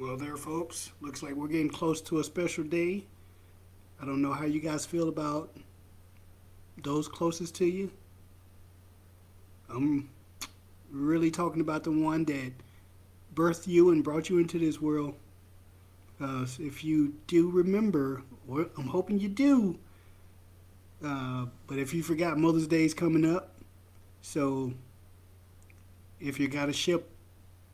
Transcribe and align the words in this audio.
Well, 0.00 0.16
there, 0.16 0.38
folks. 0.38 0.92
Looks 1.02 1.22
like 1.22 1.34
we're 1.34 1.48
getting 1.48 1.68
close 1.68 2.00
to 2.02 2.20
a 2.20 2.24
special 2.24 2.64
day. 2.64 3.04
I 4.00 4.06
don't 4.06 4.22
know 4.22 4.32
how 4.32 4.46
you 4.46 4.58
guys 4.58 4.86
feel 4.86 5.10
about 5.10 5.54
those 6.82 7.06
closest 7.06 7.54
to 7.56 7.66
you. 7.66 7.90
I'm 9.68 10.08
really 10.90 11.30
talking 11.30 11.60
about 11.60 11.84
the 11.84 11.90
one 11.90 12.24
that 12.24 12.52
birthed 13.34 13.66
you 13.66 13.90
and 13.90 14.02
brought 14.02 14.30
you 14.30 14.38
into 14.38 14.58
this 14.58 14.80
world. 14.80 15.16
Uh, 16.18 16.46
if 16.58 16.82
you 16.82 17.12
do 17.26 17.50
remember, 17.50 18.22
or 18.48 18.70
I'm 18.78 18.86
hoping 18.86 19.20
you 19.20 19.28
do, 19.28 19.78
uh, 21.04 21.44
but 21.66 21.78
if 21.78 21.92
you 21.92 22.02
forgot, 22.02 22.38
Mother's 22.38 22.66
Day 22.66 22.86
is 22.86 22.94
coming 22.94 23.26
up. 23.26 23.54
So 24.22 24.72
if 26.20 26.40
you 26.40 26.48
got 26.48 26.70
a 26.70 26.72
ship 26.72 27.09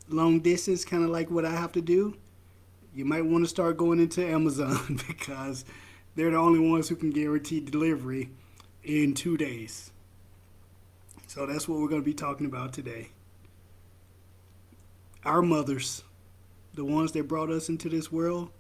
long 0.09 0.41
distance, 0.41 0.85
kind 0.85 1.05
of 1.05 1.11
like 1.11 1.31
what 1.31 1.45
I 1.45 1.51
have 1.51 1.73
to 1.73 1.81
do, 1.81 2.17
you 2.95 3.05
might 3.05 3.25
want 3.25 3.45
to 3.45 3.49
start 3.49 3.77
going 3.77 4.01
into 4.01 4.25
Amazon 4.25 5.01
because 5.07 5.65
they're 6.15 6.31
the 6.31 6.37
only 6.37 6.61
ones 6.61 6.89
who 6.89 6.97
can 6.97 7.11
guarantee 7.11 7.61
delivery 7.61 8.31
in 8.83 9.15
two 9.15 9.37
days. 9.37 9.91
So 11.27 11.45
that's 11.45 11.69
what 11.69 11.81
we're 11.81 11.89
going 11.89 12.01
to 12.01 12.07
be 12.07 12.15
talking 12.15 12.47
about 12.47 12.73
today. 12.73 13.11
Our 15.25 15.43
mothers, 15.43 16.05
the 16.75 16.85
ones 16.85 17.13
that 17.13 17.29
brought 17.29 17.51
us 17.51 17.69
into 17.69 17.89
this 17.89 18.11
world, 18.11 18.51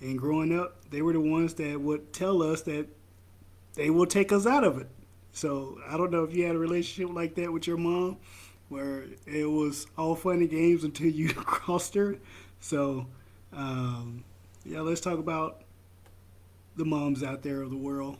and 0.00 0.18
growing 0.18 0.56
up, 0.56 0.90
they 0.90 1.02
were 1.02 1.14
the 1.14 1.20
ones 1.20 1.54
that 1.54 1.80
would 1.80 2.12
tell 2.12 2.42
us 2.42 2.62
that 2.62 2.86
they 3.74 3.90
will 3.90 4.06
take 4.06 4.30
us 4.30 4.46
out 4.46 4.62
of 4.62 4.78
it. 4.78 4.88
So 5.32 5.78
I 5.88 5.96
don't 5.96 6.10
know 6.10 6.22
if 6.22 6.34
you 6.34 6.46
had 6.46 6.54
a 6.54 6.58
relationship 6.58 7.14
like 7.14 7.34
that 7.36 7.52
with 7.52 7.66
your 7.66 7.76
mom, 7.76 8.18
where 8.68 9.04
it 9.26 9.48
was 9.48 9.86
all 9.96 10.14
fun 10.14 10.38
and 10.38 10.50
games 10.50 10.84
until 10.84 11.08
you 11.08 11.28
crossed 11.34 11.94
her. 11.94 12.16
So 12.60 13.06
um, 13.52 14.24
yeah, 14.64 14.80
let's 14.80 15.00
talk 15.00 15.18
about 15.18 15.62
the 16.76 16.84
moms 16.84 17.22
out 17.22 17.42
there 17.42 17.62
of 17.62 17.70
the 17.70 17.76
world. 17.76 18.18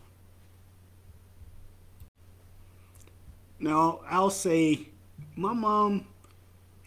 Now 3.58 4.00
I'll 4.08 4.30
say 4.30 4.88
my 5.34 5.52
mom 5.52 6.06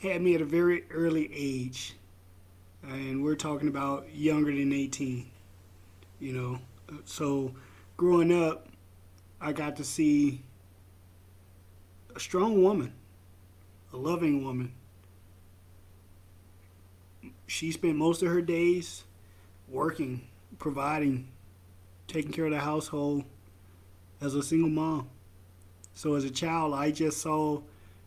had 0.01 0.21
me 0.21 0.35
at 0.35 0.41
a 0.41 0.45
very 0.45 0.85
early 0.91 1.29
age, 1.33 1.95
and 2.83 3.23
we're 3.23 3.35
talking 3.35 3.67
about 3.67 4.07
younger 4.13 4.51
than 4.51 4.71
18. 4.71 5.29
You 6.19 6.33
know, 6.33 6.59
so 7.05 7.53
growing 7.97 8.31
up, 8.31 8.67
I 9.41 9.53
got 9.53 9.75
to 9.77 9.83
see 9.83 10.41
a 12.15 12.19
strong 12.19 12.61
woman, 12.61 12.93
a 13.93 13.97
loving 13.97 14.43
woman. 14.43 14.73
She 17.47 17.71
spent 17.71 17.95
most 17.95 18.21
of 18.21 18.29
her 18.29 18.41
days 18.41 19.03
working, 19.67 20.27
providing, 20.57 21.27
taking 22.07 22.31
care 22.31 22.45
of 22.45 22.51
the 22.51 22.59
household 22.59 23.23
as 24.21 24.35
a 24.35 24.43
single 24.43 24.69
mom. 24.69 25.09
So 25.93 26.15
as 26.15 26.23
a 26.23 26.29
child, 26.29 26.73
I 26.73 26.91
just 26.91 27.19
saw 27.19 27.61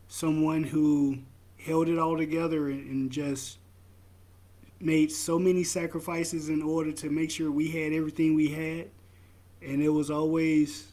someone 0.08 0.62
who 0.62 1.18
held 1.58 1.88
it 1.88 1.98
all 1.98 2.16
together 2.16 2.68
and 2.68 3.10
just 3.10 3.58
made 4.80 5.12
so 5.12 5.38
many 5.38 5.62
sacrifices 5.62 6.48
in 6.48 6.62
order 6.62 6.92
to 6.92 7.10
make 7.10 7.30
sure 7.30 7.50
we 7.50 7.68
had 7.70 7.92
everything 7.92 8.34
we 8.34 8.48
had 8.48 8.88
and 9.64 9.82
it 9.82 9.88
was 9.88 10.10
always 10.10 10.88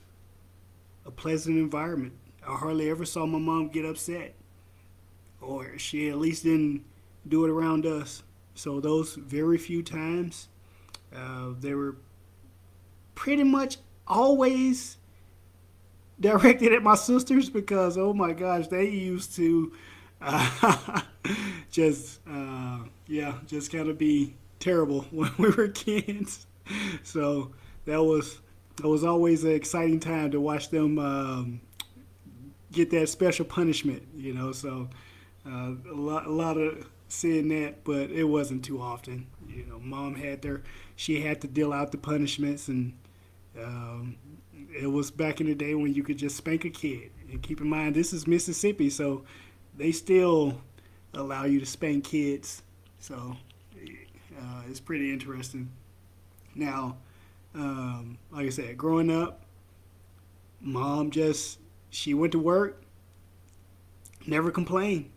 a 1.06 1.12
pleasant 1.12 1.58
environment. 1.58 2.14
I 2.48 2.56
hardly 2.56 2.90
ever 2.90 3.06
saw 3.06 3.26
my 3.26 3.40
mom 3.40 3.70
get 3.70 3.86
upset, 3.86 4.34
or 5.42 5.78
she 5.78 6.10
at 6.10 6.18
least 6.18 6.44
didn't 6.44 6.84
do 7.28 7.46
it 7.46 7.50
around 7.50 7.86
us. 7.86 8.24
So 8.56 8.80
those 8.80 9.16
very 9.16 9.58
few 9.58 9.84
times, 9.84 10.50
uh, 11.16 11.52
they 11.60 11.74
were 11.74 11.96
pretty 13.16 13.44
much 13.44 13.78
always 14.08 14.98
directed 16.20 16.74
at 16.74 16.84
my 16.84 16.96
sisters 16.96 17.50
because 17.50 17.98
oh 17.98 18.14
my 18.14 18.34
gosh, 18.34 18.68
they 18.68 18.90
used 18.90 19.36
to 19.36 19.72
uh, 20.22 21.02
just 21.72 22.20
uh, 22.30 22.80
yeah, 23.08 23.36
just 23.48 23.72
kind 23.72 23.90
of 23.90 23.98
be 23.98 24.36
terrible 24.60 25.02
when 25.12 25.32
we 25.38 25.50
were 25.50 25.68
kids. 25.70 26.46
So 27.04 27.52
that 27.86 28.04
was 28.04 28.40
it 28.80 28.88
was 28.88 29.04
always 29.04 29.44
an 29.44 29.52
exciting 29.52 30.00
time 30.00 30.32
to 30.32 30.40
watch 30.40 30.70
them 30.70 31.00
um, 31.00 31.62
get 32.72 32.90
that 32.92 33.10
special 33.10 33.46
punishment, 33.46 34.04
you 34.16 34.34
know. 34.34 34.52
So 34.52 34.90
uh, 35.46 35.74
a 35.92 35.96
lot, 35.96 36.26
a 36.26 36.32
lot 36.32 36.58
of 36.58 36.88
seeing 37.08 37.50
that, 37.50 37.84
but 37.84 38.12
it 38.12 38.24
wasn't 38.24 38.64
too 38.64 38.82
often. 38.82 39.28
You 39.48 39.66
know, 39.66 39.80
mom 39.80 40.16
had 40.16 40.42
their, 40.42 40.62
she 40.96 41.22
had 41.22 41.42
to 41.42 41.48
deal 41.48 41.74
out 41.74 41.92
the 41.92 41.98
punishments, 41.98 42.68
and 42.68 42.94
um, 43.60 44.18
it 44.78 44.88
was 44.88 45.12
back 45.12 45.42
in 45.42 45.48
the 45.48 45.56
day 45.56 45.74
when 45.76 45.94
you 45.94 46.04
could 46.04 46.18
just 46.18 46.38
spank 46.38 46.66
a 46.66 46.70
kid. 46.70 47.12
And 47.32 47.42
keep 47.42 47.62
in 47.62 47.70
mind, 47.70 47.96
this 47.96 48.14
is 48.14 48.28
Mississippi, 48.28 48.90
so 48.90 49.24
they 49.78 49.92
still 49.92 50.62
allow 51.14 51.46
you 51.46 51.60
to 51.60 51.66
spank 51.66 52.06
kids. 52.06 52.62
So 53.00 53.36
uh, 54.38 54.62
it's 54.70 54.80
pretty 54.80 55.12
interesting. 55.12 55.70
Now, 56.56 56.98
um, 57.56 58.18
like 58.32 58.46
I 58.46 58.50
said, 58.50 58.78
growing 58.78 59.10
up, 59.10 59.42
mom 60.62 61.10
just 61.10 61.60
she 61.90 62.14
went 62.14 62.34
to 62.34 62.40
work, 62.40 62.84
never 64.28 64.52
complained. 64.52 65.10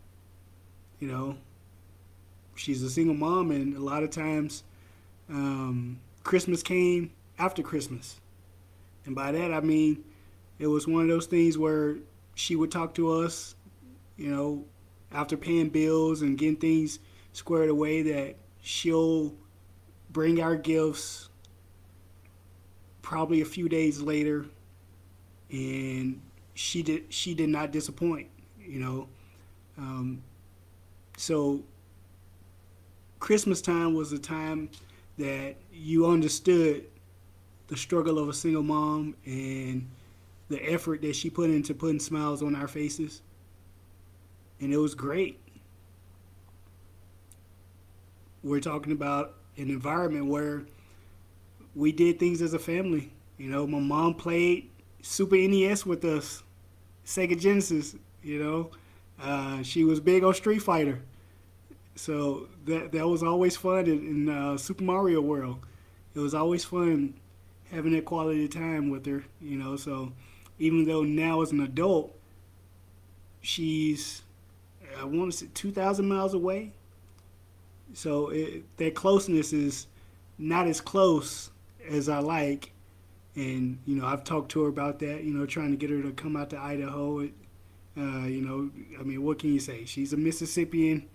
You 1.03 1.09
know, 1.09 1.37
she's 2.55 2.81
a 2.85 2.89
single 2.89 3.17
mom, 3.17 3.51
and 3.51 3.77
a 3.77 3.81
lot 3.81 4.05
of 4.05 4.11
times, 4.11 4.63
um, 5.29 5.99
Christmas 6.23 6.63
came 6.63 7.11
after 7.41 7.61
Christmas, 7.61 8.21
and 9.05 9.13
by 9.13 9.33
that 9.33 9.53
I 9.53 9.59
mean 9.63 10.05
it 10.61 10.69
was 10.69 10.87
one 10.87 11.03
of 11.03 11.09
those 11.09 11.27
things 11.27 11.59
where 11.59 11.97
she 12.37 12.55
would 12.55 12.71
talk 12.71 12.95
to 12.95 13.11
us, 13.11 13.57
you 14.17 14.31
know, 14.31 14.65
after 15.11 15.37
paying 15.37 15.71
bills 15.71 16.23
and 16.23 16.39
getting 16.39 16.55
things 16.55 17.01
squared 17.33 17.69
away 17.69 18.03
that 18.03 18.37
she'll 18.61 19.35
bring 20.11 20.41
our 20.41 20.55
gifts 20.55 21.31
probably 23.03 23.41
a 23.41 23.45
few 23.45 23.69
days 23.69 24.01
later, 24.01 24.47
and 25.51 26.21
she 26.55 26.81
did 26.81 27.13
she 27.13 27.35
did 27.35 27.49
not 27.49 27.73
disappoint. 27.73 28.29
You 28.65 28.79
know, 28.79 29.09
um, 29.77 30.23
so 31.17 31.63
Christmas 33.21 33.61
time 33.61 33.95
was 33.95 34.13
a 34.13 34.19
time 34.19 34.69
that 35.19 35.55
you 35.73 36.07
understood 36.07 36.85
the 37.69 37.77
struggle 37.77 38.19
of 38.19 38.29
a 38.29 38.33
single 38.33 38.63
mom 38.63 39.15
and 39.25 39.89
the 40.49 40.61
effort 40.71 41.01
that 41.03 41.15
she 41.17 41.31
put 41.31 41.49
into 41.49 41.75
putting 41.75 42.01
smiles 42.01 42.43
on 42.43 42.55
our 42.55 42.69
faces. 42.69 43.23
And 44.61 44.73
it 44.73 44.77
was 44.77 44.95
great. 44.95 45.41
We're 48.43 48.61
talking 48.61 48.93
about 48.93 49.35
an 49.57 49.71
environment 49.71 50.27
where 50.27 50.65
we 51.75 51.93
did 51.93 52.19
things 52.19 52.43
as 52.43 52.55
a 52.55 52.59
family. 52.59 53.11
You 53.39 53.51
know, 53.51 53.67
my 53.67 53.79
mom 53.79 54.15
played 54.15 54.71
Super 55.01 55.37
NES 55.37 55.87
with 55.87 56.05
us, 56.05 56.43
Sega 57.07 57.39
Genesis. 57.39 57.97
You 58.23 58.43
know, 58.43 58.71
uh, 59.21 59.63
she 59.63 59.85
was 59.85 60.01
big 60.01 60.25
on 60.25 60.35
Street 60.35 60.61
Fighter, 60.61 61.01
so 61.95 62.49
that 62.67 62.93
that 62.93 63.07
was 63.07 63.23
always 63.23 63.57
fun 63.57 63.87
in, 63.87 64.07
in 64.07 64.29
uh, 64.29 64.57
Super 64.57 64.85
Mario 64.85 65.21
World. 65.21 65.59
It 66.15 66.21
was 66.21 66.35
always 66.35 66.65
fun 66.65 67.15
having 67.71 67.93
that 67.93 68.05
quality 68.05 68.47
time 68.49 68.91
with 68.91 69.07
her. 69.07 69.25
You 69.41 69.59
know, 69.59 69.77
so 69.77 70.13
even 70.59 70.85
though 70.85 71.03
now 71.03 71.43
as 71.43 71.53
an 71.53 71.61
adult, 71.61 72.15
she's 73.41 74.23
I 74.99 75.05
want 75.05 75.33
to 75.33 75.39
say 75.39 75.47
2,000 75.55 76.07
miles 76.09 76.35
away. 76.35 76.73
So 77.95 78.29
it, 78.29 78.65
that 78.79 78.95
closeness 78.95 79.53
is 79.53 79.87
not 80.39 80.67
as 80.67 80.81
close 80.81 81.51
as 81.89 82.09
I 82.09 82.19
like. 82.19 82.73
And, 83.35 83.79
you 83.87 83.97
know, 83.97 84.07
I've 84.07 84.25
talked 84.25 84.51
to 84.53 84.63
her 84.63 84.69
about 84.69 84.99
that, 85.01 85.25
you 85.25 85.33
know, 85.33 85.47
trying 85.47 85.71
to 85.71 85.77
get 85.77 85.91
her 85.91 86.03
to 86.03 86.13
come 86.13 86.37
out 86.37 86.51
to 86.51 86.59
Idaho. 86.59 87.29
Uh, 87.97 88.27
you 88.27 88.41
know, 88.41 88.71
I 88.99 89.03
mean, 89.03 89.23
what 89.23 89.39
can 89.39 89.53
you 89.53 89.61
say? 89.61 89.85
She's 89.85 90.13
a 90.13 90.17
Mississippian 90.17 91.09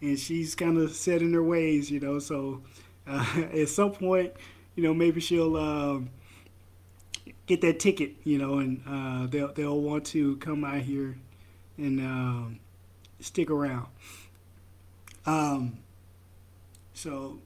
and 0.00 0.18
she's 0.18 0.54
kind 0.54 0.78
of 0.78 0.92
set 0.92 1.22
in 1.22 1.32
her 1.34 1.42
ways, 1.42 1.90
you 1.90 2.00
know. 2.00 2.18
So 2.18 2.62
uh, 3.06 3.26
at 3.52 3.68
some 3.68 3.92
point, 3.92 4.32
you 4.74 4.82
know, 4.82 4.94
maybe 4.94 5.20
she'll 5.20 5.56
um, 5.56 6.10
get 7.46 7.60
that 7.60 7.80
ticket, 7.80 8.14
you 8.24 8.38
know, 8.38 8.58
and 8.58 8.82
uh, 8.86 9.26
they'll, 9.26 9.52
they'll 9.52 9.80
want 9.80 10.06
to 10.06 10.36
come 10.36 10.64
out 10.64 10.80
here 10.82 11.16
and 11.76 12.00
um, 12.00 12.60
stick 13.20 13.50
around. 13.50 13.86
Um, 15.26 15.78
so 16.94 17.38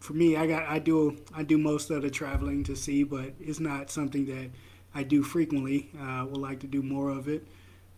for 0.00 0.12
me, 0.12 0.36
I 0.36 0.46
got 0.46 0.64
I 0.68 0.78
do 0.78 1.18
I 1.34 1.42
do 1.42 1.58
most 1.58 1.90
of 1.90 2.02
the 2.02 2.10
traveling 2.10 2.64
to 2.64 2.76
see, 2.76 3.02
but 3.02 3.32
it's 3.40 3.60
not 3.60 3.90
something 3.90 4.26
that 4.26 4.50
I 4.94 5.02
do 5.02 5.22
frequently. 5.22 5.90
Uh, 5.98 6.04
I 6.04 6.22
would 6.22 6.36
like 6.36 6.60
to 6.60 6.66
do 6.66 6.82
more 6.82 7.10
of 7.10 7.28
it. 7.28 7.46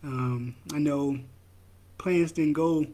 Um, 0.03 0.55
I 0.73 0.79
know 0.79 1.19
plans 1.97 2.31
didn't 2.31 2.53
go 2.53 2.85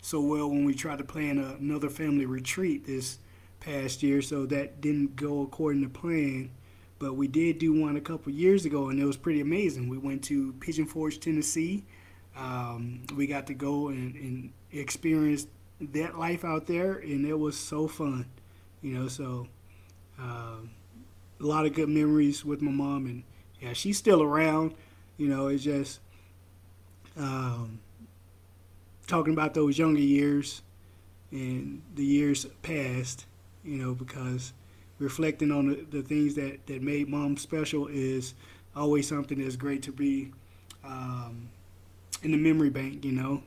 so 0.00 0.20
well 0.20 0.48
when 0.48 0.64
we 0.64 0.74
tried 0.74 0.98
to 0.98 1.04
plan 1.04 1.38
another 1.38 1.88
family 1.90 2.26
retreat 2.26 2.86
this 2.86 3.18
past 3.60 4.02
year, 4.02 4.22
so 4.22 4.46
that 4.46 4.80
didn't 4.80 5.16
go 5.16 5.42
according 5.42 5.82
to 5.82 5.88
plan. 5.88 6.50
But 6.98 7.14
we 7.14 7.26
did 7.28 7.58
do 7.58 7.72
one 7.72 7.96
a 7.96 8.00
couple 8.00 8.32
years 8.32 8.64
ago, 8.64 8.88
and 8.88 9.00
it 9.00 9.04
was 9.04 9.16
pretty 9.16 9.40
amazing. 9.40 9.88
We 9.88 9.98
went 9.98 10.22
to 10.24 10.52
Pigeon 10.54 10.86
Forge, 10.86 11.18
Tennessee. 11.18 11.84
Um, 12.36 13.02
we 13.16 13.26
got 13.26 13.46
to 13.48 13.54
go 13.54 13.88
and, 13.88 14.14
and 14.14 14.52
experience 14.72 15.46
that 15.80 16.18
life 16.18 16.44
out 16.44 16.66
there, 16.66 16.94
and 16.94 17.26
it 17.26 17.38
was 17.38 17.56
so 17.58 17.88
fun. 17.88 18.26
You 18.82 18.94
know, 18.98 19.08
so 19.08 19.48
um, 20.18 20.70
a 21.40 21.44
lot 21.44 21.66
of 21.66 21.74
good 21.74 21.88
memories 21.88 22.44
with 22.44 22.62
my 22.62 22.72
mom, 22.72 23.06
and 23.06 23.22
yeah, 23.60 23.72
she's 23.72 23.98
still 23.98 24.22
around. 24.22 24.74
You 25.16 25.28
know, 25.28 25.48
it's 25.48 25.64
just 25.64 26.00
um, 27.16 27.80
talking 29.06 29.32
about 29.32 29.54
those 29.54 29.78
younger 29.78 30.00
years 30.00 30.62
and 31.30 31.82
the 31.94 32.04
years 32.04 32.46
past. 32.62 33.26
You 33.64 33.76
know, 33.78 33.94
because 33.94 34.52
reflecting 34.98 35.52
on 35.52 35.68
the, 35.68 35.86
the 35.98 36.02
things 36.02 36.34
that, 36.34 36.66
that 36.66 36.82
made 36.82 37.08
mom 37.08 37.36
special 37.36 37.86
is 37.88 38.34
always 38.74 39.06
something 39.08 39.42
that's 39.42 39.56
great 39.56 39.82
to 39.84 39.92
be 39.92 40.32
um, 40.84 41.48
in 42.22 42.32
the 42.32 42.36
memory 42.38 42.70
bank, 42.70 43.04
you 43.04 43.12
know. 43.12 43.42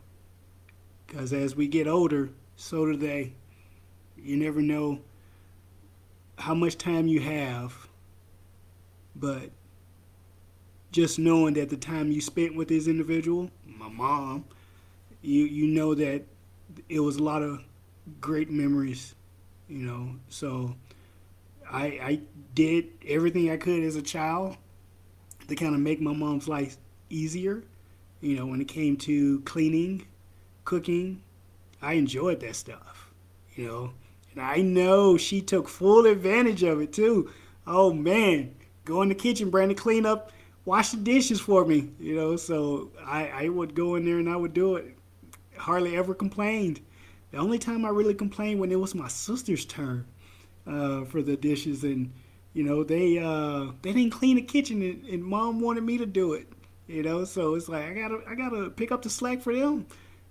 Because 1.08 1.34
as 1.34 1.56
we 1.56 1.68
get 1.68 1.88
older, 1.88 2.30
so 2.56 2.86
do 2.86 2.96
they. 2.96 3.34
You 4.18 4.38
never 4.38 4.62
know 4.62 5.00
how 6.38 6.54
much 6.54 6.78
time 6.78 7.08
you 7.08 7.20
have, 7.22 7.88
but 9.16 9.50
just 10.96 11.20
knowing 11.20 11.54
that 11.56 11.70
the 11.70 11.76
time 11.76 12.10
you 12.10 12.22
spent 12.22 12.56
with 12.56 12.70
this 12.70 12.88
individual, 12.88 13.52
my 13.66 13.90
mom, 13.90 14.46
you 15.22 15.44
you 15.44 15.68
know 15.68 15.94
that 15.94 16.24
it 16.88 17.02
was 17.02 17.18
a 17.18 17.24
lot 17.24 17.44
of 17.44 17.62
great 18.22 18.50
memories, 18.50 19.14
you 19.68 19.80
know. 19.80 20.16
So 20.30 20.74
I 21.70 21.86
I 21.86 22.20
did 22.54 22.92
everything 23.06 23.52
I 23.52 23.58
could 23.58 23.84
as 23.84 23.98
a 23.98 24.02
child 24.02 24.56
to 25.50 25.56
kind 25.56 25.76
of 25.76 25.82
make 25.82 26.00
my 26.00 26.14
mom's 26.14 26.48
life 26.48 26.78
easier. 27.10 27.62
You 28.22 28.38
know, 28.38 28.46
when 28.46 28.62
it 28.62 28.70
came 28.70 28.96
to 29.00 29.42
cleaning, 29.42 30.08
cooking, 30.64 31.22
I 31.82 31.94
enjoyed 31.96 32.40
that 32.40 32.56
stuff. 32.56 33.12
You 33.58 33.68
know, 33.68 33.94
and 34.32 34.42
I 34.42 34.62
know 34.62 35.18
she 35.18 35.42
took 35.42 35.68
full 35.68 36.06
advantage 36.06 36.64
of 36.64 36.80
it 36.80 36.94
too. 36.94 37.32
Oh 37.68 37.92
man, 37.92 38.56
go 38.86 39.02
in 39.02 39.10
the 39.10 39.16
kitchen, 39.16 39.50
Brandon, 39.50 39.76
clean 39.76 40.06
up, 40.06 40.32
wash 40.66 40.90
the 40.92 40.98
dishes 40.98 41.40
for 41.40 41.66
me. 41.66 41.90
You 42.00 42.16
know, 42.16 42.36
so 42.36 42.92
I, 43.06 43.28
I 43.28 43.50
would 43.50 43.76
go 43.76 43.96
in 43.96 44.06
there 44.06 44.20
and 44.20 44.30
I 44.30 44.36
would 44.36 44.54
do 44.54 44.76
it. 44.76 44.98
Hardly 45.58 45.96
ever 45.96 46.14
complained. 46.14 46.82
The 47.32 47.38
only 47.38 47.60
time 47.60 47.86
I 47.86 47.90
really 47.90 48.14
complained 48.14 48.60
when 48.60 48.72
it 48.72 48.80
was 48.80 48.94
my 48.94 49.08
sister's 49.08 49.66
turn 49.66 50.06
uh, 50.68 51.06
for 51.06 51.22
the 51.22 51.38
dishes, 51.38 51.84
and 51.84 52.12
you 52.54 52.64
know 52.64 52.84
they 52.84 53.20
uh, 53.20 53.72
they 53.82 53.94
didn't 53.94 54.12
clean 54.12 54.36
the 54.36 54.42
kitchen, 54.42 54.82
and, 54.82 55.06
and 55.06 55.24
mom 55.24 55.62
wanted 55.62 55.84
me 55.84 55.98
to 55.98 56.06
do 56.06 56.34
it. 56.34 56.48
You 56.88 57.04
know, 57.04 57.24
so 57.24 57.56
it's 57.56 57.70
like 57.70 57.86
I 57.86 57.94
gotta 57.94 58.20
I 58.28 58.36
gotta 58.36 58.70
pick 58.70 58.92
up 58.92 59.02
the 59.02 59.10
slack 59.10 59.42
for 59.42 59.56
them. 59.56 59.86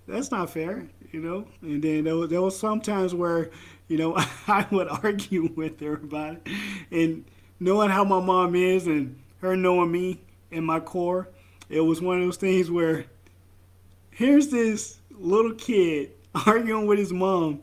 That's 0.07 0.29
not 0.29 0.51
fair, 0.51 0.87
you 1.11 1.19
know. 1.19 1.47
And 1.63 1.81
then 1.81 2.03
there 2.03 2.15
was, 2.15 2.29
there 2.29 2.41
was 2.41 2.57
sometimes 2.57 3.15
where 3.15 3.49
you 3.87 3.97
know, 3.97 4.15
I 4.47 4.65
would 4.71 4.87
argue 4.87 5.53
with 5.55 5.79
her 5.81 5.95
about 5.95 6.35
it. 6.35 6.47
And 6.91 7.25
knowing 7.59 7.89
how 7.89 8.03
my 8.03 8.19
mom 8.19 8.55
is 8.55 8.87
and 8.87 9.19
her 9.41 9.55
knowing 9.55 9.91
me 9.91 10.21
and 10.51 10.65
my 10.65 10.79
core, 10.79 11.29
it 11.69 11.81
was 11.81 12.01
one 12.01 12.19
of 12.19 12.23
those 12.23 12.37
things 12.37 12.69
where 12.69 13.05
here's 14.11 14.47
this 14.47 14.99
little 15.11 15.53
kid 15.53 16.11
arguing 16.45 16.85
with 16.87 16.99
his 16.99 17.13
mom. 17.13 17.61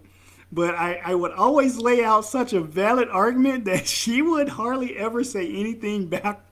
But 0.55 0.75
I, 0.75 1.00
I 1.02 1.14
would 1.14 1.32
always 1.32 1.79
lay 1.79 2.05
out 2.05 2.26
such 2.26 2.52
a 2.52 2.61
valid 2.61 3.08
argument 3.08 3.64
that 3.67 3.87
she 3.87 4.23
would 4.23 4.49
hardly 4.49 4.96
ever 4.96 5.25
say 5.25 5.49
anything 5.49 6.06
back. 6.06 6.40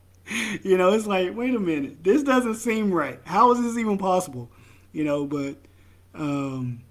You 0.63 0.79
know, 0.79 0.93
it's 0.93 1.07
like, 1.07 1.37
wait 1.37 1.57
a 1.57 1.59
minute, 1.59 2.05
this 2.05 2.23
doesn't 2.23 2.55
seem 2.55 2.93
right. 2.93 3.19
How 3.25 3.51
is 3.51 3.61
this 3.61 3.77
even 3.77 3.99
possible? 3.99 4.49
You 4.93 5.03
know, 5.03 5.27
but 5.27 5.57
um, 6.15 6.83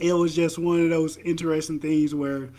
it 0.00 0.12
was 0.12 0.36
just 0.36 0.56
one 0.56 0.80
of 0.80 0.90
those 0.90 1.16
interesting 1.16 1.80
things 1.80 2.14
where, 2.14 2.50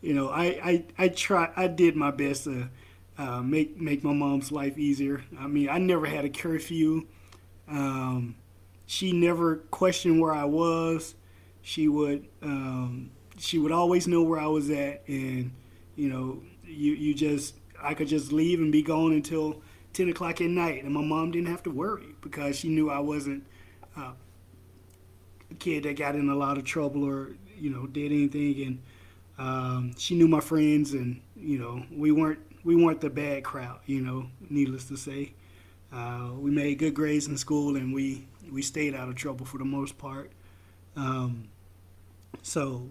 you 0.00 0.14
know, 0.14 0.30
I 0.30 0.44
I, 0.44 0.84
I 0.96 1.08
try 1.08 1.50
I 1.54 1.66
did 1.66 1.96
my 1.96 2.10
best 2.10 2.44
to 2.44 2.70
uh, 3.18 3.42
make 3.42 3.80
make 3.80 4.02
my 4.02 4.12
mom's 4.12 4.50
life 4.50 4.78
easier. 4.78 5.24
I 5.38 5.46
mean, 5.46 5.68
I 5.68 5.78
never 5.78 6.06
had 6.06 6.24
a 6.24 6.30
curfew. 6.30 7.06
Um, 7.68 8.36
she 8.86 9.12
never 9.12 9.56
questioned 9.56 10.20
where 10.20 10.32
I 10.32 10.44
was. 10.44 11.14
She 11.62 11.88
would 11.88 12.26
um, 12.42 13.10
she 13.38 13.58
would 13.58 13.72
always 13.72 14.06
know 14.06 14.22
where 14.22 14.40
I 14.40 14.46
was 14.46 14.70
at, 14.70 15.02
and 15.06 15.52
you 15.96 16.08
know, 16.08 16.42
you 16.64 16.92
you 16.92 17.14
just 17.14 17.54
I 17.80 17.94
could 17.94 18.08
just 18.08 18.32
leave 18.32 18.60
and 18.60 18.72
be 18.72 18.82
gone 18.82 19.12
until 19.12 19.62
ten 19.92 20.08
o'clock 20.08 20.40
at 20.40 20.48
night, 20.48 20.84
and 20.84 20.92
my 20.92 21.02
mom 21.02 21.30
didn't 21.30 21.48
have 21.48 21.62
to 21.64 21.70
worry 21.70 22.14
because 22.20 22.58
she 22.58 22.68
knew 22.68 22.90
I 22.90 23.00
wasn't 23.00 23.44
uh, 23.96 24.12
kid 25.58 25.84
that 25.84 25.96
got 25.96 26.14
in 26.14 26.28
a 26.28 26.34
lot 26.34 26.58
of 26.58 26.64
trouble 26.64 27.04
or 27.04 27.36
you 27.58 27.70
know 27.70 27.86
did 27.86 28.12
anything, 28.12 28.62
and 28.66 28.82
um, 29.38 29.94
she 29.96 30.14
knew 30.14 30.28
my 30.28 30.40
friends, 30.40 30.92
and 30.92 31.20
you 31.42 31.58
know 31.58 31.84
we 31.94 32.12
weren't 32.12 32.40
we 32.64 32.76
weren't 32.76 33.00
the 33.00 33.10
bad 33.10 33.44
crowd. 33.44 33.80
You 33.86 34.00
know, 34.00 34.26
needless 34.48 34.84
to 34.88 34.96
say, 34.96 35.34
uh, 35.92 36.30
we 36.36 36.50
made 36.50 36.78
good 36.78 36.94
grades 36.94 37.26
in 37.26 37.36
school, 37.36 37.76
and 37.76 37.92
we 37.92 38.26
we 38.50 38.62
stayed 38.62 38.94
out 38.94 39.08
of 39.08 39.14
trouble 39.14 39.46
for 39.46 39.58
the 39.58 39.64
most 39.64 39.98
part. 39.98 40.30
Um, 40.96 41.48
so 42.42 42.88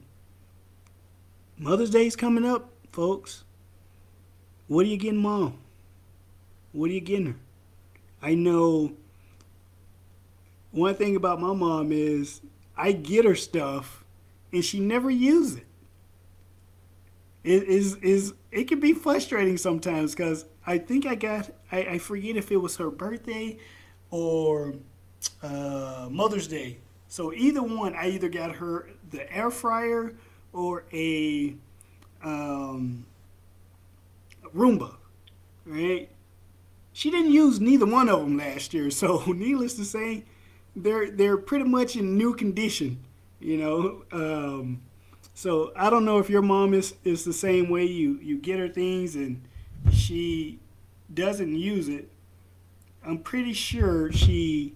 Mother's 1.57 1.89
Day's 1.91 2.15
coming 2.15 2.45
up, 2.45 2.71
folks. 2.91 3.43
What 4.67 4.85
are 4.85 4.89
you 4.89 4.97
getting, 4.97 5.19
mom? 5.19 5.59
What 6.71 6.89
are 6.89 6.93
you 6.93 7.01
getting 7.01 7.25
her? 7.27 7.35
I 8.21 8.35
know 8.35 8.93
one 10.71 10.95
thing 10.95 11.15
about 11.15 11.41
my 11.41 11.53
mom 11.53 11.91
is 11.91 12.41
I 12.77 12.93
get 12.93 13.25
her 13.25 13.35
stuff 13.35 14.05
and 14.53 14.63
she 14.63 14.79
never 14.79 15.09
uses 15.09 15.57
it. 15.57 15.65
It 17.43 17.63
is 17.63 17.95
is 17.97 18.33
it 18.51 18.65
can 18.65 18.79
be 18.79 18.93
frustrating 18.93 19.57
sometimes 19.57 20.13
because 20.13 20.45
I 20.65 20.77
think 20.77 21.05
I 21.05 21.15
got 21.15 21.49
I, 21.71 21.77
I 21.83 21.97
forget 21.97 22.35
if 22.37 22.51
it 22.51 22.57
was 22.57 22.77
her 22.77 22.91
birthday 22.91 23.57
or 24.11 24.75
uh, 25.41 26.07
Mother's 26.11 26.47
Day. 26.47 26.77
So 27.07 27.33
either 27.33 27.61
one, 27.61 27.95
I 27.95 28.09
either 28.09 28.29
got 28.29 28.55
her 28.55 28.89
the 29.09 29.31
air 29.35 29.51
fryer 29.51 30.13
or 30.53 30.85
a 30.93 31.55
um, 32.23 33.05
Roomba, 34.55 34.95
right? 35.65 36.09
She 36.93 37.09
didn't 37.09 37.31
use 37.31 37.59
neither 37.59 37.85
one 37.85 38.09
of 38.09 38.19
them 38.19 38.37
last 38.37 38.73
year, 38.73 38.89
so 38.91 39.23
needless 39.27 39.75
to 39.75 39.85
say, 39.85 40.25
they're 40.75 41.09
they're 41.09 41.37
pretty 41.37 41.65
much 41.65 41.95
in 41.95 42.17
new 42.17 42.33
condition, 42.33 42.99
you 43.39 43.57
know. 43.57 44.03
Um, 44.11 44.81
so 45.33 45.71
I 45.75 45.89
don't 45.89 46.05
know 46.05 46.19
if 46.19 46.29
your 46.29 46.41
mom 46.41 46.73
is, 46.73 46.93
is 47.03 47.23
the 47.23 47.33
same 47.33 47.69
way. 47.69 47.85
You 47.85 48.19
you 48.21 48.37
get 48.37 48.59
her 48.59 48.69
things 48.69 49.15
and 49.15 49.41
she 49.91 50.59
doesn't 51.13 51.55
use 51.55 51.89
it. 51.89 52.09
I'm 53.03 53.17
pretty 53.17 53.53
sure 53.53 54.11
she, 54.11 54.75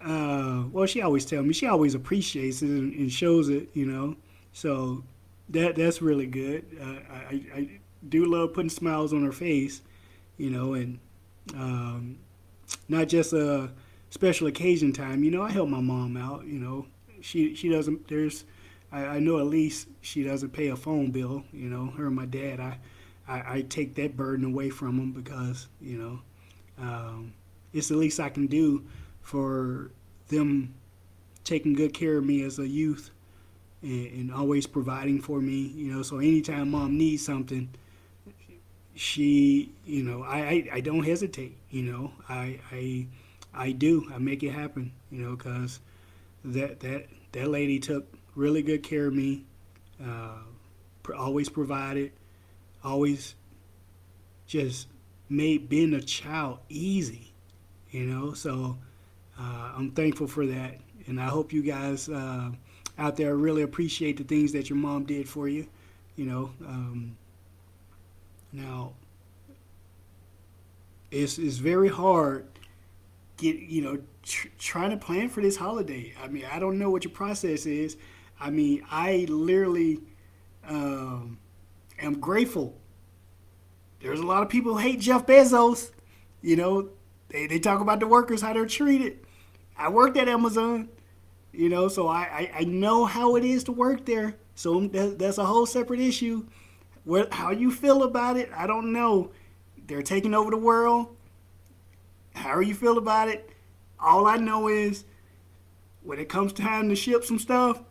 uh, 0.00 0.64
well, 0.70 0.86
she 0.86 1.00
always 1.00 1.24
tells 1.24 1.46
me 1.46 1.54
she 1.54 1.66
always 1.66 1.94
appreciates 1.94 2.62
it 2.62 2.68
and, 2.68 2.92
and, 2.94 3.10
shows 3.10 3.48
it, 3.48 3.68
you 3.72 3.86
know. 3.86 4.16
So 4.52 5.02
that 5.48 5.76
that's 5.76 6.02
really 6.02 6.26
good. 6.26 6.64
Uh, 6.80 7.14
I, 7.14 7.42
I 7.54 7.80
do 8.08 8.26
love 8.26 8.52
putting 8.52 8.68
smiles 8.68 9.12
on 9.12 9.24
her 9.24 9.32
face, 9.32 9.80
you 10.36 10.50
know, 10.50 10.74
and 10.74 10.98
um, 11.54 12.18
not 12.88 13.08
just 13.08 13.32
a 13.32 13.70
special 14.10 14.46
occasion 14.46 14.92
time, 14.92 15.24
you 15.24 15.30
know, 15.30 15.42
I 15.42 15.50
help 15.50 15.68
my 15.68 15.80
mom 15.80 16.16
out. 16.16 16.44
You 16.46 16.58
know, 16.58 16.86
she 17.20 17.54
she 17.54 17.68
doesn't. 17.68 18.08
There's, 18.08 18.44
I, 18.92 19.06
I 19.06 19.18
know 19.18 19.38
at 19.38 19.46
least 19.46 19.88
she 20.00 20.22
doesn't 20.22 20.50
pay 20.52 20.68
a 20.68 20.76
phone 20.76 21.10
bill. 21.10 21.44
You 21.52 21.68
know, 21.70 21.86
her 21.96 22.06
and 22.06 22.16
my 22.16 22.26
dad. 22.26 22.60
I, 22.60 22.78
I, 23.28 23.54
I 23.56 23.62
take 23.62 23.94
that 23.96 24.16
burden 24.16 24.44
away 24.44 24.70
from 24.70 24.98
them 24.98 25.12
because 25.12 25.68
you 25.80 25.98
know, 25.98 26.20
um, 26.84 27.32
it's 27.72 27.88
the 27.88 27.96
least 27.96 28.20
I 28.20 28.28
can 28.28 28.46
do 28.46 28.84
for 29.22 29.90
them 30.28 30.74
taking 31.44 31.74
good 31.74 31.94
care 31.94 32.18
of 32.18 32.24
me 32.24 32.42
as 32.44 32.58
a 32.58 32.68
youth 32.68 33.10
and, 33.82 34.06
and 34.12 34.34
always 34.34 34.66
providing 34.66 35.20
for 35.20 35.40
me. 35.40 35.72
You 35.74 35.94
know, 35.94 36.02
so 36.02 36.18
anytime 36.18 36.70
mom 36.72 36.98
needs 36.98 37.24
something 37.24 37.68
she 38.94 39.72
you 39.86 40.02
know 40.02 40.22
I, 40.22 40.38
I, 40.38 40.68
I 40.74 40.80
don't 40.80 41.04
hesitate 41.04 41.56
you 41.70 41.82
know 41.82 42.12
I, 42.28 42.58
I 42.70 43.06
I 43.54 43.72
do. 43.72 44.10
I 44.14 44.16
make 44.16 44.42
it 44.42 44.50
happen, 44.52 44.92
you 45.10 45.22
know, 45.22 45.36
because 45.36 45.80
that 46.44 46.80
that 46.80 47.06
that 47.32 47.48
lady 47.48 47.78
took 47.78 48.06
really 48.34 48.62
good 48.62 48.82
care 48.82 49.06
of 49.06 49.14
me. 49.14 49.44
Uh, 50.02 50.38
always 51.16 51.48
provided, 51.48 52.12
always 52.84 53.34
just 54.46 54.88
made 55.28 55.68
being 55.68 55.94
a 55.94 56.00
child 56.00 56.58
easy, 56.68 57.32
you 57.90 58.04
know. 58.04 58.32
So 58.32 58.78
uh, 59.38 59.72
I'm 59.76 59.90
thankful 59.90 60.26
for 60.26 60.46
that, 60.46 60.78
and 61.06 61.20
I 61.20 61.26
hope 61.26 61.52
you 61.52 61.62
guys 61.62 62.08
uh, 62.08 62.50
out 62.98 63.16
there 63.16 63.36
really 63.36 63.62
appreciate 63.62 64.16
the 64.16 64.24
things 64.24 64.52
that 64.52 64.70
your 64.70 64.78
mom 64.78 65.04
did 65.04 65.28
for 65.28 65.48
you. 65.48 65.66
You 66.16 66.26
know, 66.26 66.50
um, 66.66 67.16
now 68.52 68.92
it's 71.10 71.38
it's 71.38 71.56
very 71.56 71.88
hard 71.88 72.46
get 73.36 73.56
you 73.56 73.82
know 73.82 73.98
tr- 74.22 74.48
trying 74.58 74.90
to 74.90 74.96
plan 74.96 75.28
for 75.28 75.42
this 75.42 75.56
holiday. 75.56 76.14
I 76.22 76.28
mean, 76.28 76.44
I 76.50 76.58
don't 76.58 76.78
know 76.78 76.90
what 76.90 77.04
your 77.04 77.12
process 77.12 77.66
is. 77.66 77.96
I 78.42 78.50
mean, 78.50 78.82
I 78.90 79.26
literally 79.28 80.00
um, 80.66 81.38
am 82.00 82.18
grateful. 82.18 82.76
There's 84.00 84.18
a 84.18 84.26
lot 84.26 84.42
of 84.42 84.48
people 84.48 84.72
who 84.72 84.78
hate 84.78 84.98
Jeff 84.98 85.26
Bezos. 85.26 85.92
You 86.40 86.56
know, 86.56 86.88
they, 87.28 87.46
they 87.46 87.60
talk 87.60 87.80
about 87.80 88.00
the 88.00 88.08
workers, 88.08 88.42
how 88.42 88.52
they're 88.52 88.66
treated. 88.66 89.20
I 89.76 89.90
worked 89.90 90.16
at 90.16 90.28
Amazon, 90.28 90.88
you 91.52 91.68
know, 91.68 91.86
so 91.86 92.08
I, 92.08 92.22
I, 92.22 92.52
I 92.58 92.64
know 92.64 93.04
how 93.04 93.36
it 93.36 93.44
is 93.44 93.62
to 93.64 93.72
work 93.72 94.04
there. 94.06 94.34
So 94.56 94.88
that, 94.88 95.20
that's 95.20 95.38
a 95.38 95.44
whole 95.44 95.64
separate 95.64 96.00
issue. 96.00 96.44
What, 97.04 97.32
how 97.32 97.52
you 97.52 97.70
feel 97.70 98.02
about 98.02 98.36
it, 98.36 98.50
I 98.56 98.66
don't 98.66 98.92
know. 98.92 99.30
They're 99.86 100.02
taking 100.02 100.34
over 100.34 100.50
the 100.50 100.56
world. 100.56 101.16
How 102.34 102.58
you 102.58 102.74
feel 102.74 102.98
about 102.98 103.28
it, 103.28 103.50
all 104.00 104.26
I 104.26 104.36
know 104.36 104.66
is 104.66 105.04
when 106.02 106.18
it 106.18 106.28
comes 106.28 106.52
time 106.52 106.88
to 106.88 106.96
ship 106.96 107.24
some 107.24 107.38
stuff, 107.38 107.82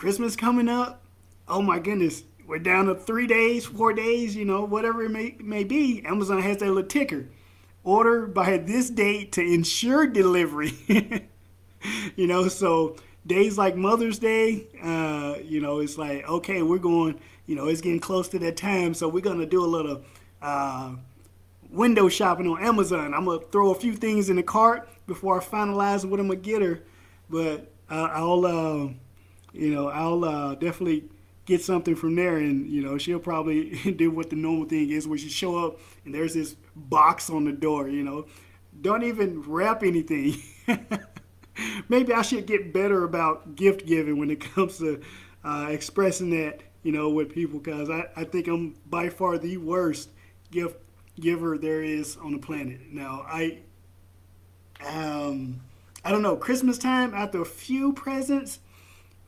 Christmas 0.00 0.34
coming 0.34 0.70
up, 0.70 1.02
oh 1.46 1.60
my 1.60 1.78
goodness, 1.78 2.22
we're 2.46 2.58
down 2.58 2.86
to 2.86 2.94
three 2.94 3.26
days, 3.26 3.66
four 3.66 3.92
days, 3.92 4.34
you 4.34 4.46
know, 4.46 4.64
whatever 4.64 5.04
it 5.04 5.10
may, 5.10 5.36
may 5.40 5.62
be. 5.62 6.02
Amazon 6.06 6.40
has 6.40 6.56
that 6.56 6.68
little 6.68 6.84
ticker. 6.84 7.26
Order 7.84 8.26
by 8.26 8.56
this 8.56 8.88
date 8.88 9.32
to 9.32 9.42
ensure 9.42 10.06
delivery. 10.06 10.72
you 12.16 12.26
know, 12.26 12.48
so 12.48 12.96
days 13.26 13.58
like 13.58 13.76
Mother's 13.76 14.18
Day, 14.18 14.68
uh, 14.82 15.34
you 15.44 15.60
know, 15.60 15.80
it's 15.80 15.98
like, 15.98 16.26
okay, 16.26 16.62
we're 16.62 16.78
going, 16.78 17.20
you 17.44 17.54
know, 17.54 17.66
it's 17.66 17.82
getting 17.82 18.00
close 18.00 18.26
to 18.28 18.38
that 18.38 18.56
time, 18.56 18.94
so 18.94 19.06
we're 19.06 19.20
going 19.20 19.40
to 19.40 19.44
do 19.44 19.62
a 19.62 19.66
little 19.66 20.00
uh, 20.40 20.94
window 21.68 22.08
shopping 22.08 22.46
on 22.46 22.64
Amazon. 22.64 23.12
I'm 23.12 23.26
going 23.26 23.40
to 23.40 23.46
throw 23.48 23.70
a 23.70 23.74
few 23.74 23.92
things 23.92 24.30
in 24.30 24.36
the 24.36 24.42
cart 24.42 24.88
before 25.06 25.38
I 25.38 25.44
finalize 25.44 26.06
what 26.06 26.20
I'm 26.20 26.28
going 26.28 26.40
to 26.40 26.50
get 26.50 26.62
her. 26.62 26.80
But 27.28 27.70
uh, 27.90 28.08
I'll, 28.12 28.46
uh, 28.46 28.88
you 29.52 29.74
know, 29.74 29.88
I'll 29.88 30.24
uh, 30.24 30.54
definitely 30.54 31.04
get 31.46 31.62
something 31.62 31.96
from 31.96 32.14
there, 32.14 32.36
and 32.36 32.68
you 32.68 32.82
know, 32.82 32.98
she'll 32.98 33.18
probably 33.18 33.70
do 33.96 34.10
what 34.10 34.30
the 34.30 34.36
normal 34.36 34.66
thing 34.66 34.90
is, 34.90 35.06
where 35.06 35.18
she 35.18 35.28
show 35.28 35.66
up 35.66 35.80
and 36.04 36.14
there's 36.14 36.34
this 36.34 36.56
box 36.76 37.30
on 37.30 37.44
the 37.44 37.52
door. 37.52 37.88
You 37.88 38.04
know, 38.04 38.26
don't 38.80 39.02
even 39.02 39.42
wrap 39.42 39.82
anything. 39.82 40.40
Maybe 41.88 42.12
I 42.12 42.22
should 42.22 42.46
get 42.46 42.72
better 42.72 43.04
about 43.04 43.56
gift 43.56 43.86
giving 43.86 44.18
when 44.18 44.30
it 44.30 44.40
comes 44.54 44.78
to 44.78 45.00
uh, 45.44 45.68
expressing 45.70 46.30
that, 46.30 46.60
you 46.82 46.92
know, 46.92 47.10
with 47.10 47.32
people, 47.32 47.58
because 47.58 47.90
I, 47.90 48.04
I 48.16 48.24
think 48.24 48.46
I'm 48.48 48.76
by 48.86 49.08
far 49.08 49.38
the 49.38 49.56
worst 49.56 50.10
gift 50.50 50.76
giver 51.18 51.58
there 51.58 51.82
is 51.82 52.16
on 52.16 52.32
the 52.32 52.38
planet. 52.38 52.80
Now, 52.90 53.26
I, 53.28 53.58
um, 54.86 55.60
I 56.04 56.10
don't 56.10 56.22
know, 56.22 56.36
Christmas 56.36 56.78
time 56.78 57.14
after 57.14 57.42
a 57.42 57.46
few 57.46 57.92
presents 57.92 58.60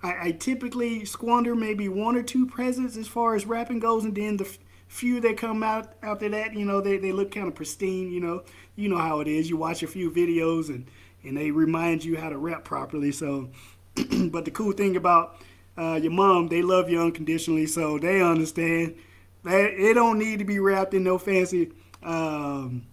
I, 0.02 0.28
I, 0.28 0.30
typically 0.32 1.04
squander 1.04 1.54
maybe 1.54 1.88
one 1.88 2.16
or 2.16 2.22
two 2.22 2.46
presents 2.46 2.96
as 2.96 3.06
far 3.06 3.34
as 3.34 3.46
wrapping 3.46 3.78
goes, 3.78 4.04
and 4.04 4.14
then 4.14 4.36
the 4.36 4.44
f- 4.44 4.58
few 4.88 5.20
that 5.20 5.36
come 5.36 5.62
out 5.62 5.94
after 6.02 6.28
that, 6.30 6.54
you 6.54 6.64
know, 6.64 6.80
they, 6.80 6.98
they 6.98 7.12
look 7.12 7.32
kind 7.32 7.46
of 7.46 7.54
pristine. 7.54 8.10
You 8.10 8.20
know, 8.20 8.42
you 8.74 8.88
know 8.88 8.98
how 8.98 9.20
it 9.20 9.28
is. 9.28 9.48
You 9.48 9.56
watch 9.56 9.82
a 9.82 9.86
few 9.86 10.10
videos 10.10 10.68
and 10.68 10.86
and 11.24 11.36
they 11.36 11.52
remind 11.52 12.04
you 12.04 12.16
how 12.16 12.28
to 12.30 12.36
wrap 12.36 12.64
properly. 12.64 13.12
So, 13.12 13.50
but 13.94 14.44
the 14.44 14.50
cool 14.50 14.72
thing 14.72 14.96
about 14.96 15.40
uh, 15.78 16.00
your 16.02 16.10
mom, 16.10 16.48
they 16.48 16.62
love 16.62 16.90
you 16.90 17.00
unconditionally, 17.00 17.66
so 17.66 17.98
they 17.98 18.20
understand 18.20 18.96
that 19.44 19.70
it 19.72 19.94
don't 19.94 20.18
need 20.18 20.40
to 20.40 20.44
be 20.44 20.58
wrapped 20.58 20.94
in 20.94 21.04
no 21.04 21.18
fancy 21.18 21.70
um, 22.02 22.86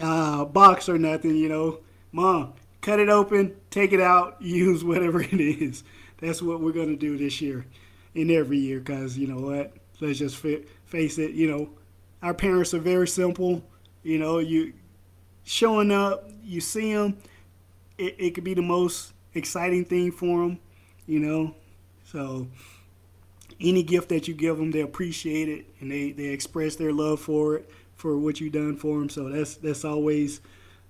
uh, 0.00 0.44
box 0.44 0.88
or 0.88 0.98
nothing. 0.98 1.34
You 1.34 1.48
know, 1.48 1.80
mom, 2.12 2.52
cut 2.80 3.00
it 3.00 3.08
open, 3.08 3.56
take 3.70 3.92
it 3.92 4.00
out, 4.00 4.36
use 4.40 4.84
whatever 4.84 5.20
it 5.20 5.40
is 5.40 5.82
that's 6.20 6.42
what 6.42 6.60
we're 6.60 6.72
going 6.72 6.88
to 6.88 6.96
do 6.96 7.16
this 7.16 7.40
year 7.40 7.66
and 8.14 8.30
every 8.30 8.58
year 8.58 8.80
because, 8.80 9.16
you 9.16 9.26
know 9.26 9.40
what, 9.40 9.72
let's 10.00 10.18
just 10.18 10.36
face 10.36 11.18
it, 11.18 11.32
you 11.32 11.50
know, 11.50 11.70
our 12.22 12.34
parents 12.34 12.74
are 12.74 12.78
very 12.78 13.08
simple. 13.08 13.62
You 14.02 14.18
know, 14.18 14.38
you 14.38 14.72
showing 15.44 15.92
up, 15.92 16.30
you 16.42 16.60
see 16.60 16.92
them, 16.92 17.18
it, 17.96 18.16
it 18.18 18.30
could 18.34 18.44
be 18.44 18.54
the 18.54 18.62
most 18.62 19.12
exciting 19.34 19.84
thing 19.84 20.12
for 20.12 20.42
them, 20.42 20.58
you 21.06 21.20
know. 21.20 21.54
So 22.04 22.48
any 23.60 23.82
gift 23.82 24.08
that 24.10 24.28
you 24.28 24.34
give 24.34 24.56
them, 24.56 24.70
they 24.70 24.80
appreciate 24.80 25.48
it 25.48 25.66
and 25.80 25.90
they, 25.90 26.12
they 26.12 26.26
express 26.26 26.76
their 26.76 26.92
love 26.92 27.20
for 27.20 27.56
it, 27.56 27.70
for 27.96 28.16
what 28.16 28.40
you've 28.40 28.52
done 28.52 28.76
for 28.76 28.98
them. 28.98 29.08
So 29.08 29.28
that's 29.28 29.56
that's 29.56 29.84
always 29.84 30.40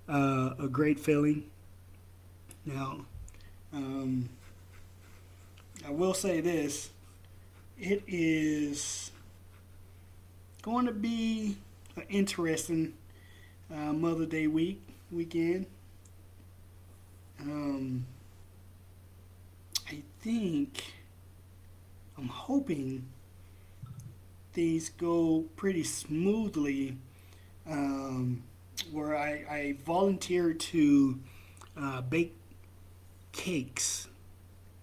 uh, 0.07 0.51
a 0.59 0.67
great 0.67 0.99
feeling. 0.99 1.45
Now, 2.65 3.05
um, 3.73 4.29
I 5.89 5.91
will 5.91 6.13
say 6.13 6.39
this 6.39 6.91
it 7.79 8.03
is 8.05 9.09
going 10.61 10.85
to 10.85 10.91
be 10.91 11.57
an 11.95 12.03
interesting 12.09 12.93
uh, 13.73 13.91
Mother 13.93 14.27
Day 14.27 14.45
week 14.45 14.83
weekend. 15.11 15.65
Um, 17.41 18.05
I 19.89 20.03
think 20.21 20.83
I'm 22.19 22.27
hoping 22.27 23.07
things 24.53 24.89
go 24.89 25.45
pretty 25.55 25.83
smoothly. 25.83 26.97
Um, 27.67 28.43
where 28.91 29.17
I, 29.17 29.31
I 29.49 29.75
to 30.53 31.19
uh, 31.75 32.01
bake 32.01 32.35
cakes 33.31 34.07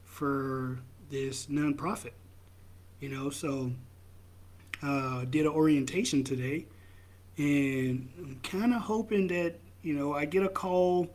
for 0.05 0.81
this 1.11 1.47
nonprofit. 1.47 2.13
You 3.01 3.11
know, 3.11 3.31
so 3.31 3.73
uh, 4.83 5.25
did 5.27 5.47
an 5.47 5.53
orientation 5.53 6.25
today, 6.25 6.67
and 7.37 8.09
I'm 8.19 8.41
kind 8.43 8.73
of 8.73 8.83
hoping 8.83 9.29
that 9.29 9.57
you 9.83 9.95
know 9.95 10.15
I 10.15 10.25
get 10.25 10.43
a 10.43 10.49
call 10.49 11.15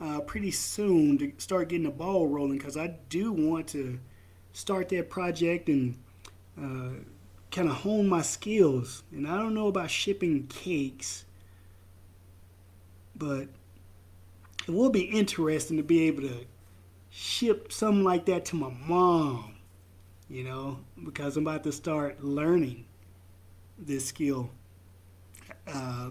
uh, 0.00 0.20
pretty 0.20 0.50
soon 0.50 1.18
to 1.18 1.32
start 1.38 1.68
getting 1.68 1.84
the 1.84 1.90
ball 1.90 2.26
rolling 2.26 2.58
because 2.58 2.76
I 2.76 2.94
do 3.08 3.32
want 3.32 3.68
to 3.68 3.98
start 4.52 4.88
that 4.90 5.08
project 5.08 5.68
and 5.68 5.96
uh, 6.60 7.00
kind 7.50 7.68
of 7.68 7.76
hone 7.76 8.08
my 8.08 8.22
skills. 8.22 9.04
And 9.12 9.26
I 9.26 9.36
don't 9.36 9.54
know 9.54 9.68
about 9.68 9.90
shipping 9.90 10.46
cakes, 10.48 11.24
but 13.14 13.48
it 14.66 14.70
will 14.70 14.90
be 14.90 15.02
interesting 15.02 15.76
to 15.76 15.82
be 15.82 16.02
able 16.08 16.22
to 16.22 16.46
ship 17.12 17.70
something 17.70 18.02
like 18.02 18.24
that 18.24 18.46
to 18.46 18.56
my 18.56 18.72
mom, 18.86 19.54
you 20.28 20.42
know, 20.42 20.78
because 21.04 21.36
I'm 21.36 21.46
about 21.46 21.62
to 21.64 21.72
start 21.72 22.24
learning 22.24 22.86
this 23.78 24.06
skill. 24.06 24.50
Uh, 25.68 26.10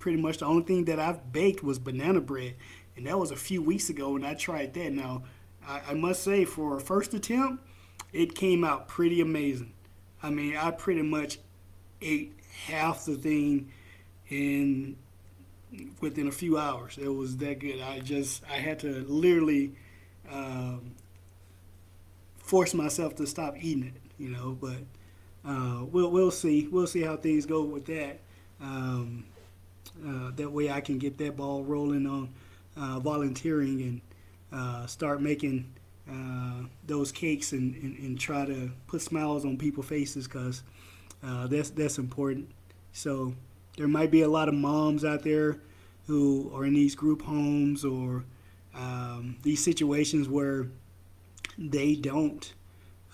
pretty 0.00 0.20
much 0.20 0.38
the 0.38 0.46
only 0.46 0.64
thing 0.64 0.86
that 0.86 0.98
I've 0.98 1.32
baked 1.32 1.62
was 1.62 1.78
banana 1.78 2.20
bread, 2.20 2.56
and 2.96 3.06
that 3.06 3.18
was 3.18 3.30
a 3.30 3.36
few 3.36 3.62
weeks 3.62 3.88
ago 3.88 4.12
when 4.14 4.24
I 4.24 4.34
tried 4.34 4.74
that. 4.74 4.92
Now, 4.92 5.22
I, 5.66 5.80
I 5.90 5.94
must 5.94 6.24
say, 6.24 6.44
for 6.44 6.76
a 6.76 6.80
first 6.80 7.14
attempt, 7.14 7.64
it 8.12 8.34
came 8.34 8.64
out 8.64 8.88
pretty 8.88 9.20
amazing. 9.20 9.72
I 10.22 10.30
mean, 10.30 10.56
I 10.56 10.72
pretty 10.72 11.02
much 11.02 11.38
ate 12.02 12.34
half 12.66 13.04
the 13.04 13.14
thing 13.14 13.70
in 14.28 14.96
within 16.00 16.26
a 16.26 16.32
few 16.32 16.58
hours. 16.58 16.98
It 16.98 17.08
was 17.08 17.36
that 17.36 17.60
good. 17.60 17.80
I 17.80 18.00
just 18.00 18.42
I 18.50 18.54
had 18.54 18.80
to 18.80 19.04
literally 19.06 19.76
um, 20.30 20.92
force 22.38 22.74
myself 22.74 23.16
to 23.16 23.26
stop 23.26 23.56
eating 23.60 23.84
it, 23.84 24.00
you 24.18 24.30
know. 24.30 24.56
But 24.60 24.78
uh, 25.44 25.84
we'll 25.84 26.10
we'll 26.10 26.30
see. 26.30 26.68
We'll 26.70 26.86
see 26.86 27.02
how 27.02 27.16
things 27.16 27.46
go 27.46 27.62
with 27.62 27.86
that. 27.86 28.20
Um, 28.60 29.24
uh, 30.06 30.30
that 30.36 30.50
way, 30.50 30.70
I 30.70 30.80
can 30.80 30.98
get 30.98 31.18
that 31.18 31.36
ball 31.36 31.64
rolling 31.64 32.06
on 32.06 32.28
uh, 32.76 33.00
volunteering 33.00 33.82
and 33.82 34.00
uh, 34.52 34.86
start 34.86 35.20
making 35.20 35.72
uh, 36.10 36.62
those 36.86 37.12
cakes 37.12 37.52
and, 37.52 37.74
and, 37.76 37.98
and, 37.98 38.18
try 38.18 38.44
to 38.44 38.70
put 38.88 39.00
smiles 39.00 39.44
on 39.44 39.56
people's 39.56 39.86
faces 39.86 40.26
because 40.26 40.62
uh, 41.22 41.46
that's 41.46 41.70
that's 41.70 41.98
important. 41.98 42.48
So 42.92 43.34
there 43.76 43.86
might 43.86 44.10
be 44.10 44.22
a 44.22 44.28
lot 44.28 44.48
of 44.48 44.54
moms 44.54 45.04
out 45.04 45.22
there 45.22 45.58
who 46.06 46.50
are 46.54 46.64
in 46.64 46.74
these 46.74 46.94
group 46.96 47.22
homes 47.22 47.84
or 47.84 48.24
um, 48.74 49.36
these 49.42 49.62
situations 49.62 50.28
where 50.28 50.68
they 51.58 51.94
don't 51.94 52.52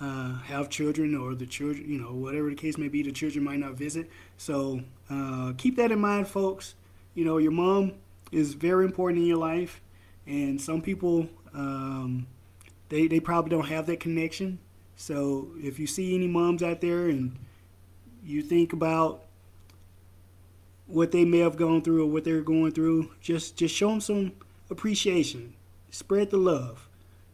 uh, 0.00 0.38
have 0.40 0.68
children 0.68 1.14
or 1.14 1.34
the 1.34 1.46
children, 1.46 1.90
you 1.90 1.98
know, 1.98 2.12
whatever 2.12 2.50
the 2.50 2.56
case 2.56 2.76
may 2.76 2.88
be, 2.88 3.02
the 3.02 3.12
children 3.12 3.44
might 3.44 3.58
not 3.58 3.74
visit. 3.74 4.10
So 4.36 4.80
uh, 5.10 5.52
keep 5.56 5.76
that 5.76 5.90
in 5.90 5.98
mind, 5.98 6.28
folks. 6.28 6.74
You 7.14 7.24
know, 7.24 7.38
your 7.38 7.52
mom 7.52 7.92
is 8.30 8.54
very 8.54 8.84
important 8.84 9.20
in 9.22 9.26
your 9.26 9.38
life, 9.38 9.80
and 10.26 10.60
some 10.60 10.82
people 10.82 11.28
um, 11.54 12.26
they, 12.88 13.08
they 13.08 13.20
probably 13.20 13.50
don't 13.50 13.66
have 13.66 13.86
that 13.86 14.00
connection. 14.00 14.58
So 14.96 15.48
if 15.56 15.78
you 15.78 15.86
see 15.86 16.14
any 16.14 16.28
moms 16.28 16.62
out 16.62 16.80
there 16.80 17.08
and 17.08 17.36
you 18.24 18.42
think 18.42 18.72
about 18.72 19.24
what 20.86 21.10
they 21.10 21.24
may 21.24 21.38
have 21.38 21.56
gone 21.56 21.82
through 21.82 22.04
or 22.04 22.10
what 22.10 22.24
they're 22.24 22.42
going 22.42 22.72
through, 22.72 23.10
just 23.20 23.56
just 23.56 23.74
show 23.74 23.88
them 23.88 24.00
some 24.00 24.32
appreciation. 24.70 25.54
Spread 25.90 26.30
the 26.30 26.36
love 26.36 26.88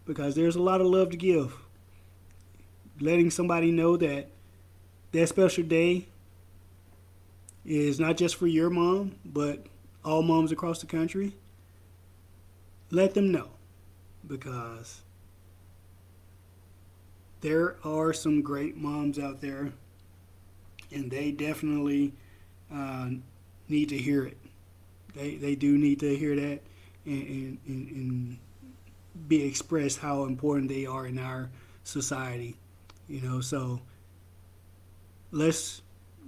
because 0.05 0.35
there's 0.35 0.57
a 0.57 0.62
lot 0.62 0.81
of 0.81 0.87
love 0.87 1.11
to 1.11 1.17
give. 1.17 1.55
Letting 3.01 3.31
somebody 3.31 3.71
know 3.71 3.97
that 3.97 4.29
that 5.12 5.29
special 5.29 5.65
day 5.65 6.07
is 7.65 8.01
not 8.01 8.17
just 8.17 8.37
for 8.37 8.47
your 8.47 8.71
mom, 8.71 9.17
but 9.25 9.67
all 10.05 10.23
moms 10.23 10.53
across 10.53 10.81
the 10.81 10.87
country. 10.87 11.35
Let 12.91 13.15
them 13.15 13.31
know 13.31 13.49
because 14.27 15.03
there 17.41 17.77
are 17.85 18.12
some 18.12 18.43
great 18.43 18.77
moms 18.77 19.19
out 19.19 19.41
there, 19.41 19.73
and 20.91 21.11
they 21.11 21.33
definitely 21.33 22.12
uh, 22.73 23.11
need 23.69 23.89
to 23.89 23.99
hear 23.99 24.25
it. 24.25 24.39
They 25.15 25.37
they 25.37 25.55
do 25.55 25.79
need 25.79 26.01
to 26.01 26.17
hear 26.17 26.37
that 26.37 26.61
and, 27.04 27.59
and, 27.66 27.90
and 27.90 28.38
be 29.28 29.44
expressed 29.44 29.99
how 29.99 30.25
important 30.25 30.68
they 30.68 30.87
are 30.87 31.06
in 31.06 31.18
our 31.18 31.50
society. 31.85 32.56
You 33.09 33.21
know, 33.21 33.40
so 33.40 33.80
let's 35.30 35.82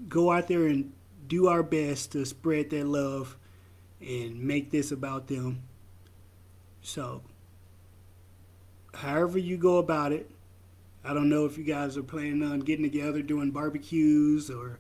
go 0.09 0.31
out 0.31 0.49
there 0.49 0.67
and 0.67 0.93
do 1.29 1.49
our 1.49 1.63
best 1.63 2.13
to 2.13 2.25
spread 2.25 2.71
that 2.71 2.87
love 2.87 3.37
and 4.01 4.41
make 4.43 4.71
this 4.71 4.93
about 4.93 5.29
them. 5.29 5.63
So, 6.83 7.23
however 8.93 9.39
you 9.39 9.57
go 9.57 9.79
about 9.79 10.13
it, 10.13 10.31
I 11.05 11.15
don't 11.15 11.29
know 11.29 11.45
if 11.45 11.59
you 11.59 11.65
guys 11.65 11.97
are 11.97 12.03
planning 12.03 12.43
on 12.43 12.61
getting 12.61 12.85
together 12.85 13.23
doing 13.23 13.51
barbecues 13.51 14.51
or 14.51 14.79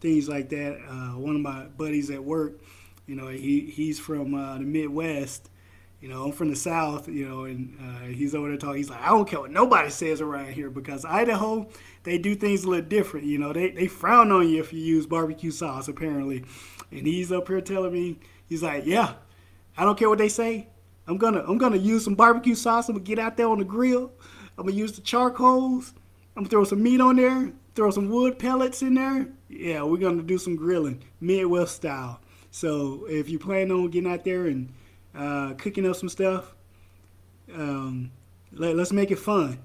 things 0.00 0.28
like 0.28 0.48
that. 0.50 0.78
Uh, 0.88 1.18
one 1.18 1.34
of 1.34 1.40
my 1.42 1.64
buddies 1.64 2.10
at 2.10 2.22
work, 2.22 2.60
you 3.06 3.14
know, 3.14 3.28
he 3.28 3.60
he's 3.60 3.98
from 3.98 4.34
uh, 4.34 4.58
the 4.58 4.64
Midwest. 4.64 5.48
You 6.00 6.08
know, 6.08 6.24
I'm 6.24 6.32
from 6.32 6.50
the 6.50 6.56
South. 6.56 7.08
You 7.08 7.28
know, 7.28 7.44
and 7.44 7.78
uh, 7.80 8.06
he's 8.06 8.34
over 8.34 8.48
there 8.48 8.56
talking. 8.56 8.78
He's 8.78 8.90
like, 8.90 9.00
I 9.00 9.08
don't 9.08 9.28
care 9.28 9.40
what 9.40 9.50
nobody 9.50 9.90
says 9.90 10.20
around 10.20 10.52
here 10.52 10.70
because 10.70 11.04
Idaho, 11.04 11.68
they 12.02 12.18
do 12.18 12.34
things 12.34 12.64
a 12.64 12.68
little 12.70 12.88
different. 12.88 13.26
You 13.26 13.38
know, 13.38 13.52
they 13.52 13.70
they 13.70 13.86
frown 13.86 14.32
on 14.32 14.48
you 14.48 14.60
if 14.60 14.72
you 14.72 14.80
use 14.80 15.06
barbecue 15.06 15.50
sauce 15.50 15.88
apparently. 15.88 16.44
And 16.90 17.06
he's 17.06 17.32
up 17.32 17.48
here 17.48 17.60
telling 17.60 17.92
me, 17.92 18.18
he's 18.46 18.62
like, 18.62 18.84
yeah, 18.84 19.14
I 19.76 19.84
don't 19.84 19.98
care 19.98 20.08
what 20.08 20.18
they 20.18 20.28
say. 20.28 20.68
I'm 21.06 21.18
gonna 21.18 21.44
I'm 21.46 21.58
gonna 21.58 21.76
use 21.76 22.04
some 22.04 22.14
barbecue 22.14 22.54
sauce. 22.54 22.88
I'm 22.88 22.96
gonna 22.96 23.04
get 23.04 23.18
out 23.18 23.36
there 23.36 23.48
on 23.48 23.58
the 23.58 23.64
grill. 23.64 24.12
I'm 24.56 24.66
gonna 24.66 24.76
use 24.76 24.92
the 24.92 25.00
charcoals. 25.00 25.94
I'm 26.36 26.44
gonna 26.44 26.50
throw 26.50 26.64
some 26.64 26.82
meat 26.82 27.00
on 27.00 27.16
there, 27.16 27.52
throw 27.74 27.90
some 27.90 28.08
wood 28.08 28.38
pellets 28.38 28.82
in 28.82 28.94
there. 28.94 29.28
Yeah, 29.48 29.82
we're 29.82 29.98
gonna 29.98 30.22
do 30.22 30.38
some 30.38 30.56
grilling, 30.56 31.02
Midwest 31.20 31.76
style. 31.76 32.20
So 32.52 33.06
if 33.08 33.30
you 33.30 33.38
plan 33.38 33.72
on 33.72 33.88
getting 33.88 34.12
out 34.12 34.24
there 34.24 34.46
and 34.46 34.72
uh, 35.16 35.54
cooking 35.54 35.88
up 35.88 35.96
some 35.96 36.10
stuff, 36.10 36.54
um, 37.52 38.12
let, 38.52 38.78
us 38.78 38.92
make 38.92 39.10
it 39.10 39.18
fun. 39.18 39.58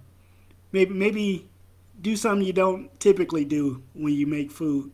Maybe 0.72 0.94
maybe 0.94 1.50
do 2.02 2.16
something 2.16 2.48
you 2.48 2.54
don't 2.54 2.98
typically 3.00 3.44
do 3.44 3.84
when 3.94 4.14
you 4.14 4.26
make 4.26 4.52
food. 4.52 4.94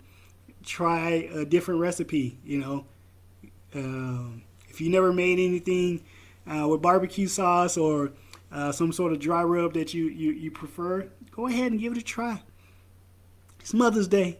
Try 0.63 1.29
a 1.33 1.45
different 1.45 1.81
recipe. 1.81 2.39
You 2.43 2.59
know, 2.59 2.85
um, 3.75 4.43
if 4.69 4.81
you 4.81 4.89
never 4.89 5.13
made 5.13 5.37
anything 5.39 6.03
uh, 6.47 6.67
with 6.67 6.81
barbecue 6.81 7.27
sauce 7.27 7.77
or 7.77 8.11
uh, 8.51 8.71
some 8.71 8.91
sort 8.91 9.13
of 9.13 9.19
dry 9.19 9.43
rub 9.43 9.73
that 9.73 9.93
you, 9.93 10.05
you, 10.05 10.31
you 10.31 10.49
prefer, 10.49 11.09
go 11.31 11.47
ahead 11.47 11.71
and 11.71 11.79
give 11.79 11.91
it 11.91 11.99
a 11.99 12.03
try. 12.03 12.41
It's 13.59 13.73
Mother's 13.73 14.07
Day. 14.07 14.39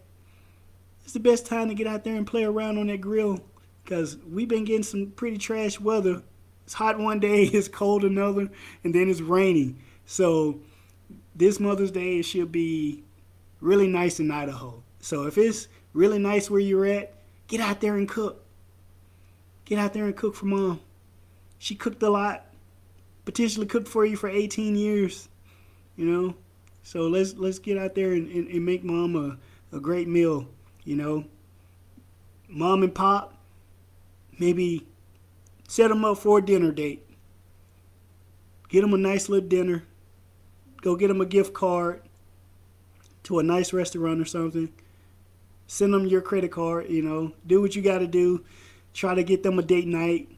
It's 1.04 1.14
the 1.14 1.20
best 1.20 1.46
time 1.46 1.68
to 1.70 1.74
get 1.74 1.88
out 1.88 2.04
there 2.04 2.16
and 2.16 2.26
play 2.26 2.44
around 2.44 2.78
on 2.78 2.88
that 2.88 3.02
grill 3.02 3.40
because 3.84 4.18
we've 4.30 4.48
been 4.48 4.64
getting 4.64 4.84
some 4.84 5.08
pretty 5.12 5.38
trash 5.38 5.80
weather. 5.80 6.22
It's 6.66 6.74
hot 6.74 6.98
one 6.98 7.20
day, 7.20 7.44
it's 7.54 7.68
cold 7.68 8.04
another, 8.04 8.50
and 8.84 8.96
then 8.96 9.10
it's 9.10 9.22
raining. 9.22 9.80
So 10.06 10.60
this 11.36 11.60
Mother's 11.60 11.92
Day 11.92 12.20
it 12.20 12.24
should 12.24 12.52
be 12.52 13.04
really 13.60 13.88
nice 13.88 14.20
in 14.20 14.32
Idaho. 14.32 14.82
So 15.00 15.24
if 15.28 15.38
it's 15.38 15.68
really 15.94 16.20
nice 16.20 16.50
where 16.50 16.60
you're 16.60 16.86
at, 16.86 17.14
get 17.48 17.60
out 17.60 17.82
there 17.82 17.98
and 17.98 18.08
cook. 18.08 18.44
Get 19.66 19.80
out 19.80 19.94
there 19.94 20.06
and 20.06 20.16
cook 20.16 20.36
for 20.36 20.46
mom. 20.46 20.82
She 21.58 21.76
cooked 21.76 22.04
a 22.04 22.10
lot 22.10 22.46
potentially 23.26 23.66
cooked 23.66 23.88
for 23.88 24.06
you 24.06 24.16
for 24.16 24.30
18 24.30 24.76
years, 24.76 25.30
you 25.96 26.06
know. 26.06 26.36
So 26.84 27.08
let's 27.08 27.36
let's 27.36 27.60
get 27.60 27.78
out 27.78 27.96
there 27.96 28.12
and, 28.12 28.30
and, 28.30 28.48
and 28.48 28.66
make 28.66 28.84
mom 28.84 29.16
a, 29.16 29.76
a 29.76 29.80
great 29.80 30.08
meal, 30.08 30.48
you 30.84 30.96
know. 30.96 31.26
Mom 32.48 32.84
and 32.84 32.94
pop, 32.94 33.36
maybe 34.38 34.86
set 35.68 35.88
them 35.88 36.06
up 36.06 36.18
for 36.18 36.38
a 36.38 36.46
dinner 36.46 36.72
date. 36.72 37.06
Get 38.70 38.82
them 38.82 38.94
a 38.94 38.98
nice 38.98 39.30
little 39.30 39.48
dinner. 39.48 39.84
Go 40.82 40.96
get 40.96 41.08
them 41.08 41.22
a 41.22 41.26
gift 41.26 41.54
card 41.54 42.02
to 43.24 43.40
a 43.40 43.44
nice 43.44 43.74
restaurant 43.74 44.20
or 44.20 44.26
something. 44.26 44.72
Send 45.68 45.94
them 45.94 46.06
your 46.06 46.22
credit 46.22 46.52
card, 46.52 46.90
you 46.90 47.02
know. 47.02 47.32
Do 47.48 47.62
what 47.62 47.76
you 47.76 47.82
got 47.82 48.00
to 48.00 48.08
do. 48.08 48.44
Try 48.94 49.16
to 49.16 49.24
get 49.24 49.44
them 49.44 49.58
a 49.58 49.64
date 49.64 49.88
night. 49.88 50.30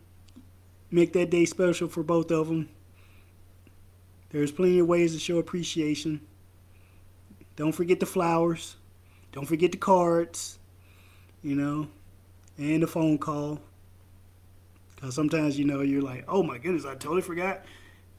Make 0.91 1.13
that 1.13 1.29
day 1.29 1.45
special 1.45 1.87
for 1.87 2.03
both 2.03 2.31
of 2.31 2.47
them. 2.47 2.69
There's 4.29 4.51
plenty 4.51 4.79
of 4.79 4.87
ways 4.87 5.13
to 5.13 5.19
show 5.19 5.37
appreciation. 5.37 6.21
Don't 7.55 7.71
forget 7.71 7.99
the 7.99 8.05
flowers. 8.05 8.75
Don't 9.35 9.45
forget 9.45 9.73
the 9.73 9.77
cards, 9.77 10.57
you 11.43 11.55
know, 11.55 11.89
and 12.57 12.81
the 12.81 12.87
phone 12.87 13.17
call. 13.17 13.59
Because 14.95 15.13
sometimes, 15.13 15.59
you 15.59 15.65
know, 15.65 15.81
you're 15.81 16.01
like, 16.01 16.23
oh 16.29 16.41
my 16.41 16.57
goodness, 16.57 16.85
I 16.85 16.95
totally 16.95 17.21
forgot. 17.21 17.65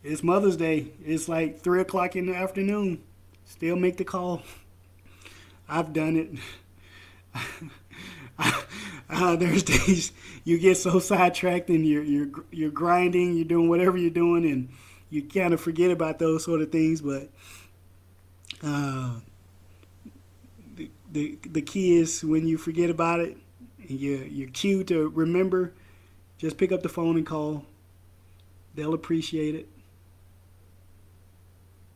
It's 0.04 0.22
Mother's 0.22 0.58
Day. 0.58 0.88
It's 1.02 1.26
like 1.26 1.60
3 1.60 1.80
o'clock 1.80 2.16
in 2.16 2.26
the 2.26 2.34
afternoon. 2.34 3.02
Still 3.46 3.76
make 3.76 3.96
the 3.96 4.04
call. 4.04 4.42
I've 5.70 5.94
done 5.94 6.16
it. 6.16 7.40
uh, 9.08 9.36
there's 9.36 9.62
days 9.86 10.12
you 10.44 10.58
get 10.58 10.76
so 10.76 10.98
sidetracked 10.98 11.70
and 11.70 11.86
you're, 11.86 12.04
you're, 12.04 12.28
you're 12.50 12.70
grinding, 12.70 13.36
you're 13.36 13.46
doing 13.46 13.70
whatever 13.70 13.96
you're 13.96 14.10
doing, 14.10 14.44
and 14.44 14.68
you 15.08 15.22
kind 15.22 15.54
of 15.54 15.62
forget 15.62 15.90
about 15.90 16.18
those 16.18 16.44
sort 16.44 16.60
of 16.60 16.70
things. 16.70 17.00
But 17.00 17.30
uh, 18.62 19.14
the, 21.10 21.38
the 21.42 21.62
key 21.62 21.96
is 21.96 22.24
when 22.24 22.46
you 22.46 22.58
forget 22.58 22.90
about 22.90 23.20
it, 23.20 23.36
you 23.78 24.16
you're 24.30 24.50
cue 24.50 24.84
to 24.84 25.08
remember, 25.10 25.72
just 26.38 26.58
pick 26.58 26.72
up 26.72 26.82
the 26.82 26.88
phone 26.88 27.16
and 27.16 27.26
call. 27.26 27.64
They'll 28.74 28.94
appreciate 28.94 29.54
it. 29.54 29.68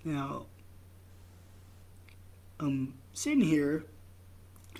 Now, 0.05 0.47
I'm 2.59 2.95
sitting 3.13 3.43
here. 3.43 3.85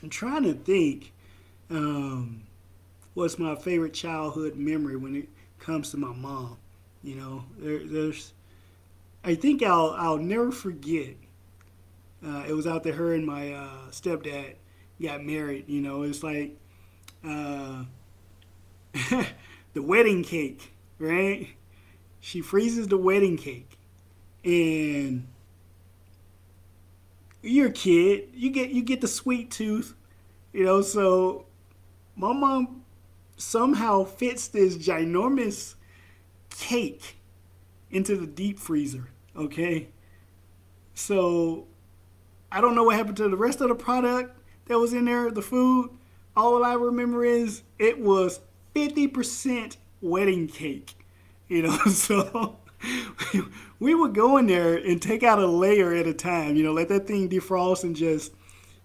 I'm 0.03 0.09
trying 0.09 0.45
to 0.45 0.55
think. 0.55 1.13
Um, 1.69 2.45
what's 3.15 3.39
my 3.39 3.55
favorite 3.55 3.95
childhood 3.95 4.57
memory 4.57 4.97
when 4.97 5.15
it 5.15 5.29
comes 5.59 5.91
to 5.91 5.97
my 5.99 6.13
mom? 6.13 6.57
You 7.03 7.17
know, 7.17 7.45
there, 7.59 7.81
there's. 7.85 8.33
I 9.25 9.35
think 9.35 9.63
I'll 9.63 9.95
I'll 9.99 10.19
never 10.19 10.51
forget. 10.51 11.17
Uh, 12.25 12.45
it 12.49 12.53
was 12.53 12.67
after. 12.67 12.93
Her 12.93 13.15
and 13.15 13.27
my 13.27 13.53
uh, 13.53 13.91
stepdad 13.91 14.57
got 15.01 15.25
married. 15.25 15.65
You 15.69 15.81
know, 15.81 16.03
it's 16.03 16.23
like 16.23 16.57
uh, 17.25 17.85
the 19.73 19.83
wedding 19.83 20.23
cake, 20.23 20.73
right? 20.99 21.49
She 22.21 22.41
freezes 22.41 22.89
the 22.89 22.99
wedding 22.99 23.37
cake, 23.37 23.79
and 24.45 25.27
you're 27.43 27.69
a 27.69 27.73
kid. 27.73 28.29
You 28.35 28.51
get 28.51 28.71
you 28.71 28.83
get 28.83 29.01
the 29.01 29.09
sweet 29.09 29.51
tooth, 29.51 29.95
you 30.53 30.65
know. 30.65 30.83
So 30.83 31.47
my 32.17 32.33
mom 32.33 32.83
somehow 33.37 34.05
fits 34.05 34.49
this 34.49 34.77
ginormous 34.77 35.75
cake 36.51 37.17
into 37.91 38.17
the 38.17 38.27
deep 38.27 38.59
freezer. 38.59 39.11
Okay. 39.37 39.89
So 40.95 41.67
I 42.53 42.61
don't 42.61 42.75
know 42.75 42.85
what 42.85 42.97
happened 42.97 43.17
to 43.19 43.29
the 43.29 43.37
rest 43.37 43.61
of 43.61 43.69
the 43.69 43.75
product 43.75 44.37
that 44.67 44.79
was 44.79 44.93
in 44.93 45.05
there, 45.05 45.31
the 45.31 45.43
food. 45.43 45.91
All 46.37 46.65
I 46.65 46.75
remember 46.75 47.25
is 47.25 47.63
it 47.79 48.01
was 48.01 48.41
50% 48.75 49.77
wedding 50.01 50.49
cake. 50.49 50.95
You 51.49 51.63
know, 51.63 51.77
so 51.87 52.59
we 53.81 53.95
would 53.95 54.15
go 54.15 54.37
in 54.37 54.47
there 54.47 54.77
and 54.77 55.01
take 55.01 55.23
out 55.23 55.39
a 55.39 55.47
layer 55.47 55.93
at 55.95 56.07
a 56.07 56.15
time, 56.15 56.57
you 56.57 56.63
know, 56.63 56.73
let 56.73 56.89
that 56.89 57.07
thing 57.07 57.29
defrost 57.29 57.85
and 57.85 57.95
just 57.95 58.33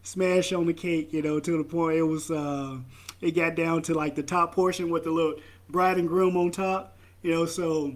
smash 0.04 0.54
on 0.54 0.66
the 0.66 0.74
cake, 0.74 1.14
you 1.14 1.22
know, 1.22 1.40
to 1.40 1.58
the 1.58 1.64
point 1.64 1.98
it 1.98 2.04
was 2.04 2.30
uh 2.30 2.78
it 3.22 3.32
got 3.32 3.56
down 3.56 3.82
to 3.82 3.94
like 3.94 4.16
the 4.16 4.24
top 4.24 4.54
portion 4.54 4.90
with 4.90 5.04
the 5.04 5.12
little 5.12 5.36
bride 5.70 5.98
and 5.98 6.08
groom 6.08 6.38
on 6.38 6.52
top. 6.52 6.98
You 7.22 7.32
know, 7.32 7.46
so 7.46 7.96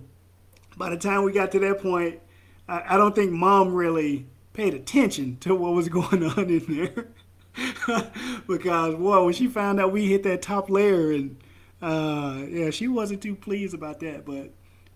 by 0.77 0.89
the 0.89 0.97
time 0.97 1.23
we 1.23 1.31
got 1.31 1.51
to 1.51 1.59
that 1.59 1.81
point, 1.81 2.19
I, 2.67 2.95
I 2.95 2.97
don't 2.97 3.13
think 3.13 3.31
mom 3.31 3.73
really 3.73 4.25
paid 4.59 4.73
attention 4.73 5.37
to 5.37 5.55
what 5.55 5.73
was 5.73 5.87
going 5.99 6.23
on 6.23 6.49
in 6.49 6.65
there. 6.67 7.07
because 8.47 8.95
boy, 8.95 9.23
when 9.23 9.33
she 9.33 9.47
found 9.47 9.79
out 9.79 9.91
we 9.91 10.05
hit 10.05 10.23
that 10.23 10.41
top 10.41 10.69
layer, 10.69 11.11
and 11.11 11.37
uh, 11.81 12.43
yeah, 12.49 12.69
she 12.69 12.87
wasn't 12.87 13.21
too 13.21 13.35
pleased 13.35 13.73
about 13.73 14.01
that. 14.01 14.25
But 14.25 14.51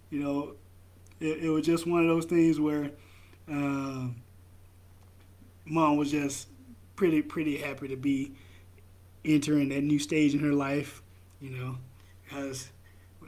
you 0.10 0.20
know, 0.20 0.56
it, 1.20 1.46
it 1.46 1.50
was 1.50 1.66
just 1.66 1.88
one 1.88 2.02
of 2.02 2.08
those 2.08 2.26
things 2.26 2.60
where 2.60 2.92
uh, 3.50 4.08
mom 5.66 5.98
was 5.98 6.12
just 6.12 6.50
pretty 6.96 7.22
pretty 7.22 7.58
happy 7.58 7.88
to 7.88 7.96
be 7.96 8.34
entering 9.24 9.70
that 9.70 9.82
new 9.82 10.00
stage 10.00 10.34
in 10.34 10.42
her 10.42 10.54
life. 10.54 11.02
You 11.40 11.52
know, 11.52 11.78
because 12.24 12.70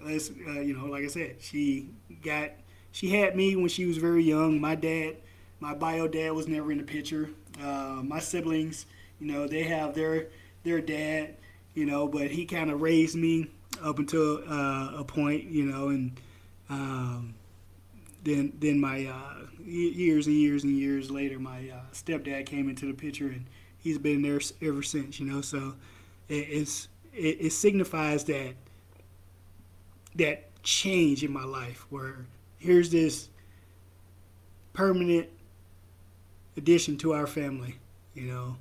let's 0.04 0.30
uh, 0.30 0.60
you 0.60 0.78
know, 0.78 0.86
like 0.86 1.04
I 1.06 1.08
said, 1.08 1.38
she 1.40 1.90
got 2.22 2.52
she 2.92 3.10
had 3.10 3.36
me 3.38 3.56
when 3.56 3.70
she 3.70 3.86
was 3.86 3.98
very 3.98 4.24
young. 4.24 4.60
My 4.60 4.76
dad, 4.76 5.18
my 5.60 5.74
bio 5.74 6.08
dad, 6.08 6.32
was 6.32 6.48
never 6.48 6.72
in 6.72 6.78
the 6.78 6.84
picture. 6.84 7.30
Uh, 7.62 8.02
my 8.04 8.20
siblings 8.20 8.86
you 9.20 9.28
know, 9.28 9.48
they 9.48 9.64
have 9.64 9.94
their 9.94 10.28
their 10.64 10.82
dad, 10.82 11.36
you 11.74 11.86
know, 11.86 12.08
but 12.08 12.32
he 12.32 12.46
kind 12.46 12.70
of 12.70 12.82
raised 12.82 13.16
me 13.16 13.48
up 13.84 14.00
until 14.00 14.42
uh, 14.50 14.98
a 14.98 15.04
point, 15.04 15.44
you 15.46 15.66
know, 15.66 15.90
and 15.90 16.20
um, 16.70 17.34
then 18.24 18.54
then 18.60 18.80
my 18.80 19.06
uh, 19.06 19.46
years 19.64 20.28
and 20.28 20.36
years 20.36 20.64
and 20.64 20.78
years 20.78 21.10
later, 21.10 21.40
my 21.40 21.70
uh, 21.70 21.80
stepdad 21.94 22.46
came 22.46 22.70
into 22.70 22.88
the 22.88 22.94
picture, 22.94 23.28
and 23.28 23.46
he's 23.78 23.98
been 23.98 24.22
there 24.22 24.42
ever 24.62 24.84
since, 24.84 25.20
you 25.20 25.26
know. 25.26 25.42
So 25.42 25.76
it, 26.28 26.48
it's 26.50 26.88
it, 27.14 27.38
it 27.40 27.52
signifies 27.52 28.26
that 28.26 28.54
that 30.16 30.64
change 30.64 31.24
in 31.24 31.32
my 31.32 31.44
life 31.44 31.86
where 31.90 32.26
here's 32.58 32.90
this 32.90 33.30
permanent 34.74 35.30
addition 36.58 36.98
to 36.98 37.14
our 37.14 37.28
family, 37.28 37.76
you 38.14 38.24
know 38.24 38.58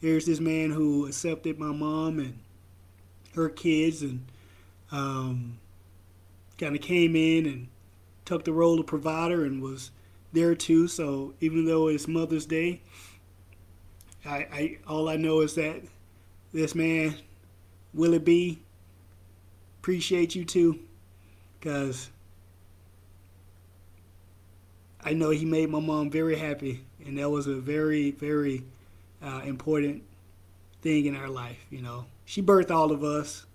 here's 0.00 0.26
this 0.26 0.40
man 0.40 0.70
who 0.70 1.06
accepted 1.06 1.58
my 1.58 1.72
mom 1.72 2.18
and 2.18 2.38
her 3.34 3.48
kids 3.48 4.02
and 4.02 4.24
um, 4.90 5.58
kind 6.58 6.74
of 6.74 6.82
came 6.82 7.14
in 7.14 7.46
and 7.46 7.68
took 8.24 8.44
the 8.44 8.52
role 8.52 8.80
of 8.80 8.86
provider 8.86 9.44
and 9.44 9.62
was 9.62 9.90
there 10.32 10.54
too. 10.54 10.88
So 10.88 11.34
even 11.40 11.64
though 11.64 11.88
it's 11.88 12.08
Mother's 12.08 12.46
Day, 12.46 12.80
I, 14.24 14.36
I 14.36 14.78
all 14.86 15.08
I 15.08 15.16
know 15.16 15.40
is 15.40 15.54
that 15.54 15.82
this 16.52 16.74
man, 16.74 17.16
Willie 17.92 18.18
B, 18.18 18.60
appreciate 19.80 20.34
you 20.34 20.44
too, 20.44 20.80
because 21.58 22.10
I 25.02 25.12
know 25.12 25.30
he 25.30 25.44
made 25.44 25.70
my 25.70 25.80
mom 25.80 26.10
very 26.10 26.36
happy, 26.36 26.84
and 27.04 27.18
that 27.18 27.30
was 27.30 27.46
a 27.46 27.54
very, 27.54 28.10
very 28.10 28.64
uh, 29.22 29.42
important 29.44 30.02
thing 30.82 31.06
in 31.06 31.14
her 31.14 31.28
life. 31.28 31.64
You 31.70 31.82
know, 31.82 32.06
she 32.24 32.42
birthed 32.42 32.70
all 32.70 32.90
of 32.90 33.04
us, 33.04 33.46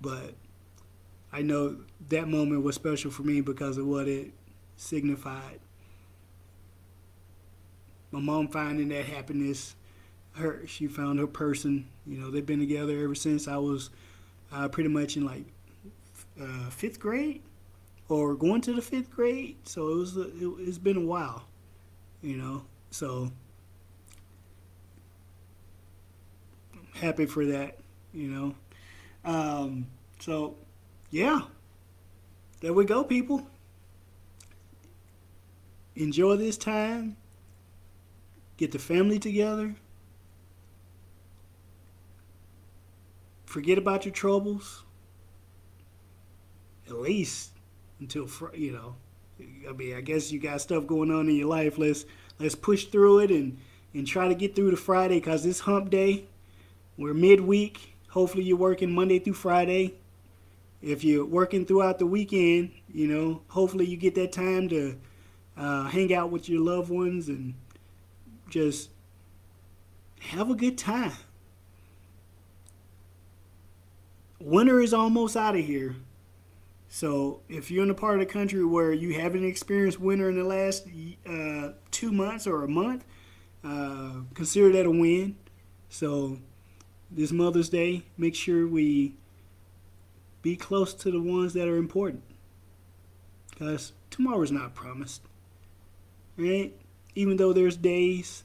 but 0.00 0.34
I 1.32 1.42
know 1.42 1.78
that 2.10 2.28
moment 2.28 2.62
was 2.62 2.74
special 2.74 3.10
for 3.10 3.22
me 3.22 3.40
because 3.40 3.78
of 3.78 3.86
what 3.86 4.08
it 4.08 4.32
signified. 4.76 5.60
My 8.10 8.20
mom 8.20 8.48
finding 8.48 8.88
that 8.88 9.06
happiness, 9.06 9.74
her 10.32 10.66
she 10.66 10.86
found 10.86 11.18
her 11.18 11.26
person. 11.26 11.88
You 12.06 12.18
know, 12.18 12.30
they've 12.30 12.44
been 12.44 12.60
together 12.60 13.02
ever 13.02 13.14
since 13.14 13.48
I 13.48 13.56
was 13.56 13.90
uh, 14.52 14.68
pretty 14.68 14.88
much 14.88 15.16
in 15.16 15.26
like 15.26 15.44
uh, 16.40 16.70
fifth 16.70 17.00
grade 17.00 17.42
or 18.08 18.34
going 18.34 18.60
to 18.62 18.72
the 18.72 18.82
fifth 18.82 19.10
grade. 19.10 19.56
So 19.64 19.88
it 19.88 19.96
was 19.96 20.16
it, 20.16 20.32
it's 20.60 20.78
been 20.78 20.96
a 20.96 21.00
while, 21.00 21.44
you 22.22 22.36
know. 22.36 22.62
So 22.90 23.30
happy 26.94 27.26
for 27.26 27.44
that, 27.46 27.78
you 28.12 28.28
know. 28.28 28.54
Um, 29.24 29.86
so, 30.20 30.56
yeah, 31.10 31.42
there 32.60 32.72
we 32.72 32.84
go, 32.84 33.04
people. 33.04 33.46
Enjoy 35.94 36.36
this 36.36 36.56
time. 36.56 37.16
Get 38.56 38.72
the 38.72 38.78
family 38.78 39.18
together. 39.18 39.74
Forget 43.46 43.78
about 43.78 44.04
your 44.04 44.12
troubles. 44.14 44.84
At 46.86 46.94
least 46.94 47.50
until 48.00 48.28
you 48.54 48.72
know. 48.72 48.96
I 49.68 49.72
mean, 49.72 49.94
I 49.94 50.00
guess 50.00 50.32
you 50.32 50.40
got 50.40 50.60
stuff 50.60 50.86
going 50.86 51.10
on 51.10 51.28
in 51.28 51.36
your 51.36 51.48
life. 51.48 51.78
Let's 51.78 52.04
let's 52.38 52.54
push 52.54 52.86
through 52.86 53.20
it 53.20 53.30
and 53.30 53.58
and 53.94 54.06
try 54.06 54.28
to 54.28 54.34
get 54.34 54.54
through 54.54 54.70
the 54.70 54.76
Friday 54.76 55.20
because 55.20 55.44
this 55.44 55.60
Hump 55.60 55.90
Day 55.90 56.24
we're 56.98 57.14
midweek. 57.14 57.94
Hopefully, 58.08 58.42
you're 58.42 58.56
working 58.56 58.92
Monday 58.92 59.20
through 59.20 59.34
Friday. 59.34 59.94
If 60.82 61.04
you're 61.04 61.24
working 61.24 61.64
throughout 61.64 61.98
the 62.00 62.06
weekend, 62.06 62.72
you 62.92 63.06
know, 63.06 63.42
hopefully 63.48 63.86
you 63.86 63.96
get 63.96 64.16
that 64.16 64.32
time 64.32 64.68
to 64.68 64.96
uh, 65.56 65.84
hang 65.84 66.12
out 66.12 66.30
with 66.30 66.48
your 66.48 66.60
loved 66.60 66.90
ones 66.90 67.28
and 67.28 67.54
just 68.48 68.90
have 70.20 70.50
a 70.50 70.54
good 70.54 70.76
time. 70.76 71.12
Winter 74.40 74.80
is 74.80 74.92
almost 74.92 75.36
out 75.36 75.56
of 75.56 75.64
here. 75.64 75.96
So 76.88 77.42
if 77.48 77.70
you're 77.70 77.84
in 77.84 77.90
a 77.90 77.94
part 77.94 78.14
of 78.14 78.26
the 78.26 78.32
country 78.32 78.64
where 78.64 78.92
you 78.92 79.14
haven't 79.14 79.44
experienced 79.44 80.00
winter 80.00 80.30
in 80.30 80.38
the 80.38 80.44
last 80.44 80.86
uh, 81.28 81.72
two 81.90 82.12
months 82.12 82.46
or 82.46 82.64
a 82.64 82.68
month, 82.68 83.04
uh, 83.62 84.22
consider 84.34 84.72
that 84.72 84.86
a 84.86 84.90
win. 84.90 85.36
So 85.90 86.38
this 87.10 87.30
Mother's 87.30 87.68
Day, 87.68 88.04
make 88.16 88.34
sure 88.34 88.66
we 88.66 89.14
be 90.40 90.56
close 90.56 90.94
to 90.94 91.10
the 91.10 91.20
ones 91.20 91.52
that 91.54 91.68
are 91.68 91.76
important. 91.76 92.22
Because 93.50 93.92
tomorrow's 94.10 94.52
not 94.52 94.74
promised. 94.74 95.22
Right? 96.36 96.74
Even 97.14 97.36
though 97.36 97.52
there's 97.52 97.76
days 97.76 98.44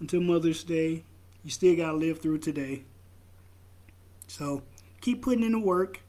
until 0.00 0.20
Mother's 0.20 0.64
Day, 0.64 1.04
you 1.44 1.50
still 1.50 1.76
got 1.76 1.92
to 1.92 1.96
live 1.96 2.20
through 2.20 2.38
today. 2.38 2.84
So 4.26 4.62
keep 5.00 5.22
putting 5.22 5.44
in 5.44 5.52
the 5.52 5.60
work. 5.60 6.00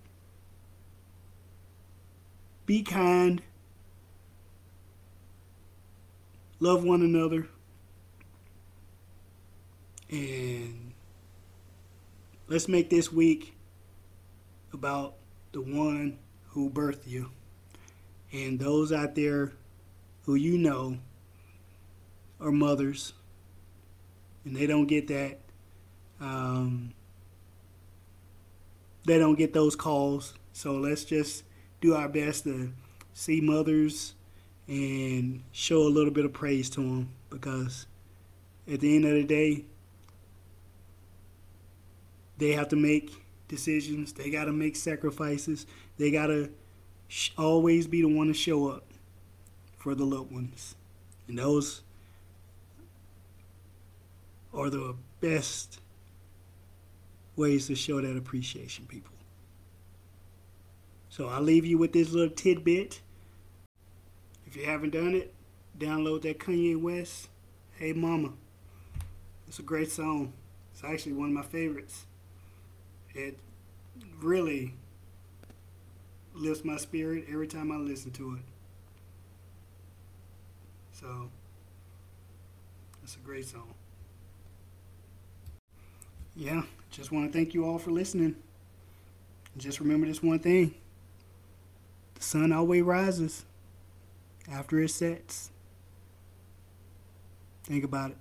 Be 2.68 2.84
kind. 2.84 3.42
Love 6.60 6.84
one 6.84 7.02
another. 7.02 7.48
And 10.10 10.92
let's 12.48 12.68
make 12.68 12.90
this 12.90 13.12
week 13.12 13.56
about 14.74 15.16
the 15.54 15.62
one 15.62 16.20
who 16.50 16.70
birthed 16.70 17.08
you 17.08 17.32
and 18.32 18.60
those 18.60 18.92
out 18.92 19.16
there 19.16 19.54
who 20.26 20.36
you 20.36 20.58
know 20.58 20.98
are 22.40 22.52
mothers 22.52 23.14
and 24.44 24.56
they 24.56 24.68
don't 24.68 24.88
get 24.88 25.08
that 25.08 25.40
um, 26.20 26.94
they 29.06 29.18
don't 29.18 29.36
get 29.36 29.54
those 29.54 29.76
calls 29.76 30.34
so 30.54 30.74
let's 30.74 31.06
just 31.06 31.44
do 31.82 31.94
our 31.94 32.10
best 32.10 32.44
to 32.46 32.72
see 33.14 33.42
mothers 33.42 34.14
and 34.68 35.42
show 35.52 35.84
a 35.84 35.90
little 35.90 36.12
bit 36.12 36.26
of 36.26 36.34
praise 36.34 36.70
to 36.72 36.82
them 36.82 37.10
because 37.30 37.88
at 38.72 38.80
the 38.80 38.96
end 38.96 39.06
of 39.06 39.14
the 39.14 39.24
day 39.24 39.66
they 42.38 42.52
have 42.52 42.70
to 42.70 42.76
make 42.76 43.12
decisions. 43.48 44.14
They 44.14 44.30
got 44.30 44.46
to 44.46 44.52
make 44.52 44.76
sacrifices. 44.76 45.66
They 45.98 46.12
got 46.12 46.28
to 46.28 46.52
sh- 47.08 47.32
always 47.38 47.88
be 47.88 48.02
the 48.02 48.08
one 48.08 48.28
to 48.28 48.34
show 48.34 48.70
up 48.70 48.86
for 49.78 49.96
the 49.96 50.06
loved 50.06 50.32
ones. 50.32 50.76
And 51.28 51.40
those 51.40 51.82
are 54.54 54.70
the 54.70 54.96
best 55.22 55.80
ways 57.36 57.68
to 57.68 57.76
show 57.76 58.02
that 58.02 58.18
appreciation, 58.18 58.86
people. 58.86 59.17
So 61.18 61.30
I'll 61.30 61.42
leave 61.42 61.66
you 61.66 61.80
with 61.80 61.94
this 61.94 62.12
little 62.12 62.30
tidbit. 62.30 63.02
If 64.46 64.56
you 64.56 64.66
haven't 64.66 64.92
done 64.92 65.16
it, 65.16 65.34
download 65.76 66.22
that 66.22 66.38
Kanye 66.38 66.80
West, 66.80 67.30
Hey 67.76 67.92
Mama. 67.92 68.34
It's 69.48 69.58
a 69.58 69.64
great 69.64 69.92
song. 69.92 70.34
It's 70.72 70.84
actually 70.84 71.14
one 71.14 71.30
of 71.30 71.34
my 71.34 71.42
favorites 71.42 72.06
it 73.16 73.36
really 74.22 74.76
lifts 76.36 76.64
my 76.64 76.78
spirit 76.78 77.26
every 77.32 77.48
time 77.48 77.72
I 77.72 77.78
listen 77.78 78.12
to 78.12 78.36
it. 78.36 78.42
So, 80.92 81.32
it's 83.02 83.16
a 83.16 83.20
great 83.20 83.48
song. 83.48 83.74
Yeah, 86.36 86.62
just 86.92 87.12
want 87.12 87.26
to 87.26 87.36
thank 87.36 87.56
you 87.56 87.66
all 87.66 87.80
for 87.80 87.90
listening. 87.90 88.36
just 89.58 89.80
remember 89.80 90.06
this 90.06 90.22
one 90.22 90.38
thing 90.38 90.76
the 92.18 92.24
sun 92.24 92.52
always 92.52 92.84
rises. 92.84 93.46
after 94.50 94.80
it 94.82 94.90
sets. 94.90 95.52
Think 97.64 97.84
about 97.84 98.12
it. 98.12 98.18